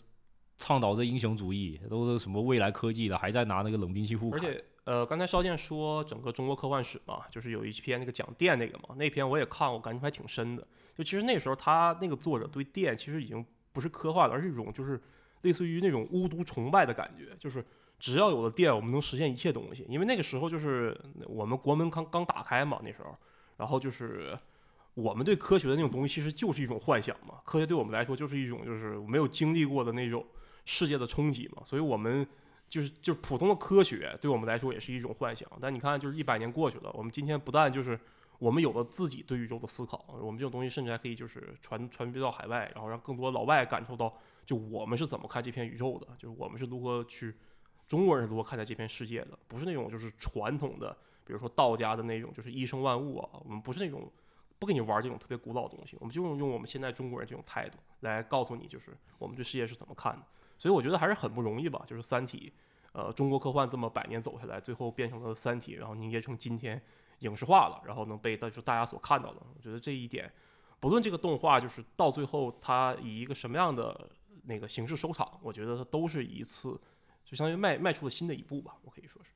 [0.62, 10.66] 倡导这英雄主义，都是什么未来科技的，还在拿那个冷兵器互而且，呃，刚才邵剑说整个中国科幻史嘛，就是有一篇那个讲电那个嘛，那篇我也看，我感觉还挺深的。
[10.96, 13.44] 就其实那时候他那个作者对电其实已经
[13.74, 15.02] 不是科幻了，而是一种就是
[15.42, 17.66] 类似于那种巫毒崇拜的感觉，就是
[17.98, 19.84] 只要有了电，我们能实现一切东西。
[19.90, 20.96] 因为那个时候就是
[21.26, 23.18] 我们国门刚刚打开嘛，那时候，
[23.58, 24.38] 然后就是
[24.94, 30.24] 我们对科学的那种东西其实就是一种幻想嘛，科学对我们来说就是一种就是没有经历过的那种。
[30.66, 32.26] 世界的冲击嘛，所以我们
[32.70, 35.50] 就是就是普通的科学，对我们来说也是一种幻想。
[35.60, 38.00] 但你看，就是一百年过去了，我们今天不但就是
[38.40, 44.14] 我们有了自己对宇宙的思考，我们这种东西甚至还可以就是传传播到海外，然后让更多老外感受到，
[44.46, 47.36] 就我们是怎么看这片宇宙的，就是我们是如何去
[47.88, 50.96] 中国人是如何看待这片世界的，不是那种就是传统的，
[51.26, 54.10] 比如说道家的那种就是一生万物啊，我们不是那种
[54.58, 60.24] 不跟你玩这种特别古老的东西，我们就用用我们现在中国人这种态度来告诉你，就是我们对世界是怎么看的。
[60.62, 62.54] 所以我觉得还是很不容易吧，就是《三体》，
[62.94, 66.80] 呃，中国科幻这么百年走下来，最后变成了《三体》，然后凝结成今天
[67.22, 69.42] 影视化了，然后能被大就大家所看到的。
[69.56, 70.32] 我觉得这一点，
[70.80, 74.08] 不论这个动画就是到最后它以一个什么样的
[74.44, 76.80] 那个形式收场，我觉得它都是一次
[77.26, 79.32] 就相当于迈迈出了新的一步吧，我可以说是。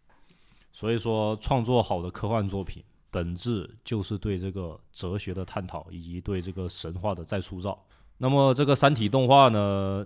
[0.71, 7.83] 所以说，创作好的科幻作品，本质就是对这个哲学的探讨，以及对这个神话的再塑造。
[8.19, 10.05] 那么这个《三体》动画呢？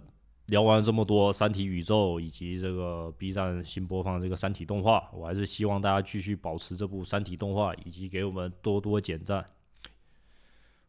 [0.50, 9.46] 聊完这么多《三体》宇宙以及这个 B 站新播放这个《三体》动画，我还是希望大家继续保持这部《三体》动画，以及给我们多多点赞。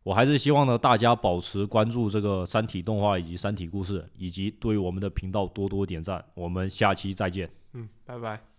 [0.02, 6.24] 我还是希望呢，大家保持关注这个《三体》动画以及《三体》故事，以及对我们的频道多多点赞。
[6.34, 7.50] 我们下期再见。
[7.74, 8.49] 嗯，拜拜。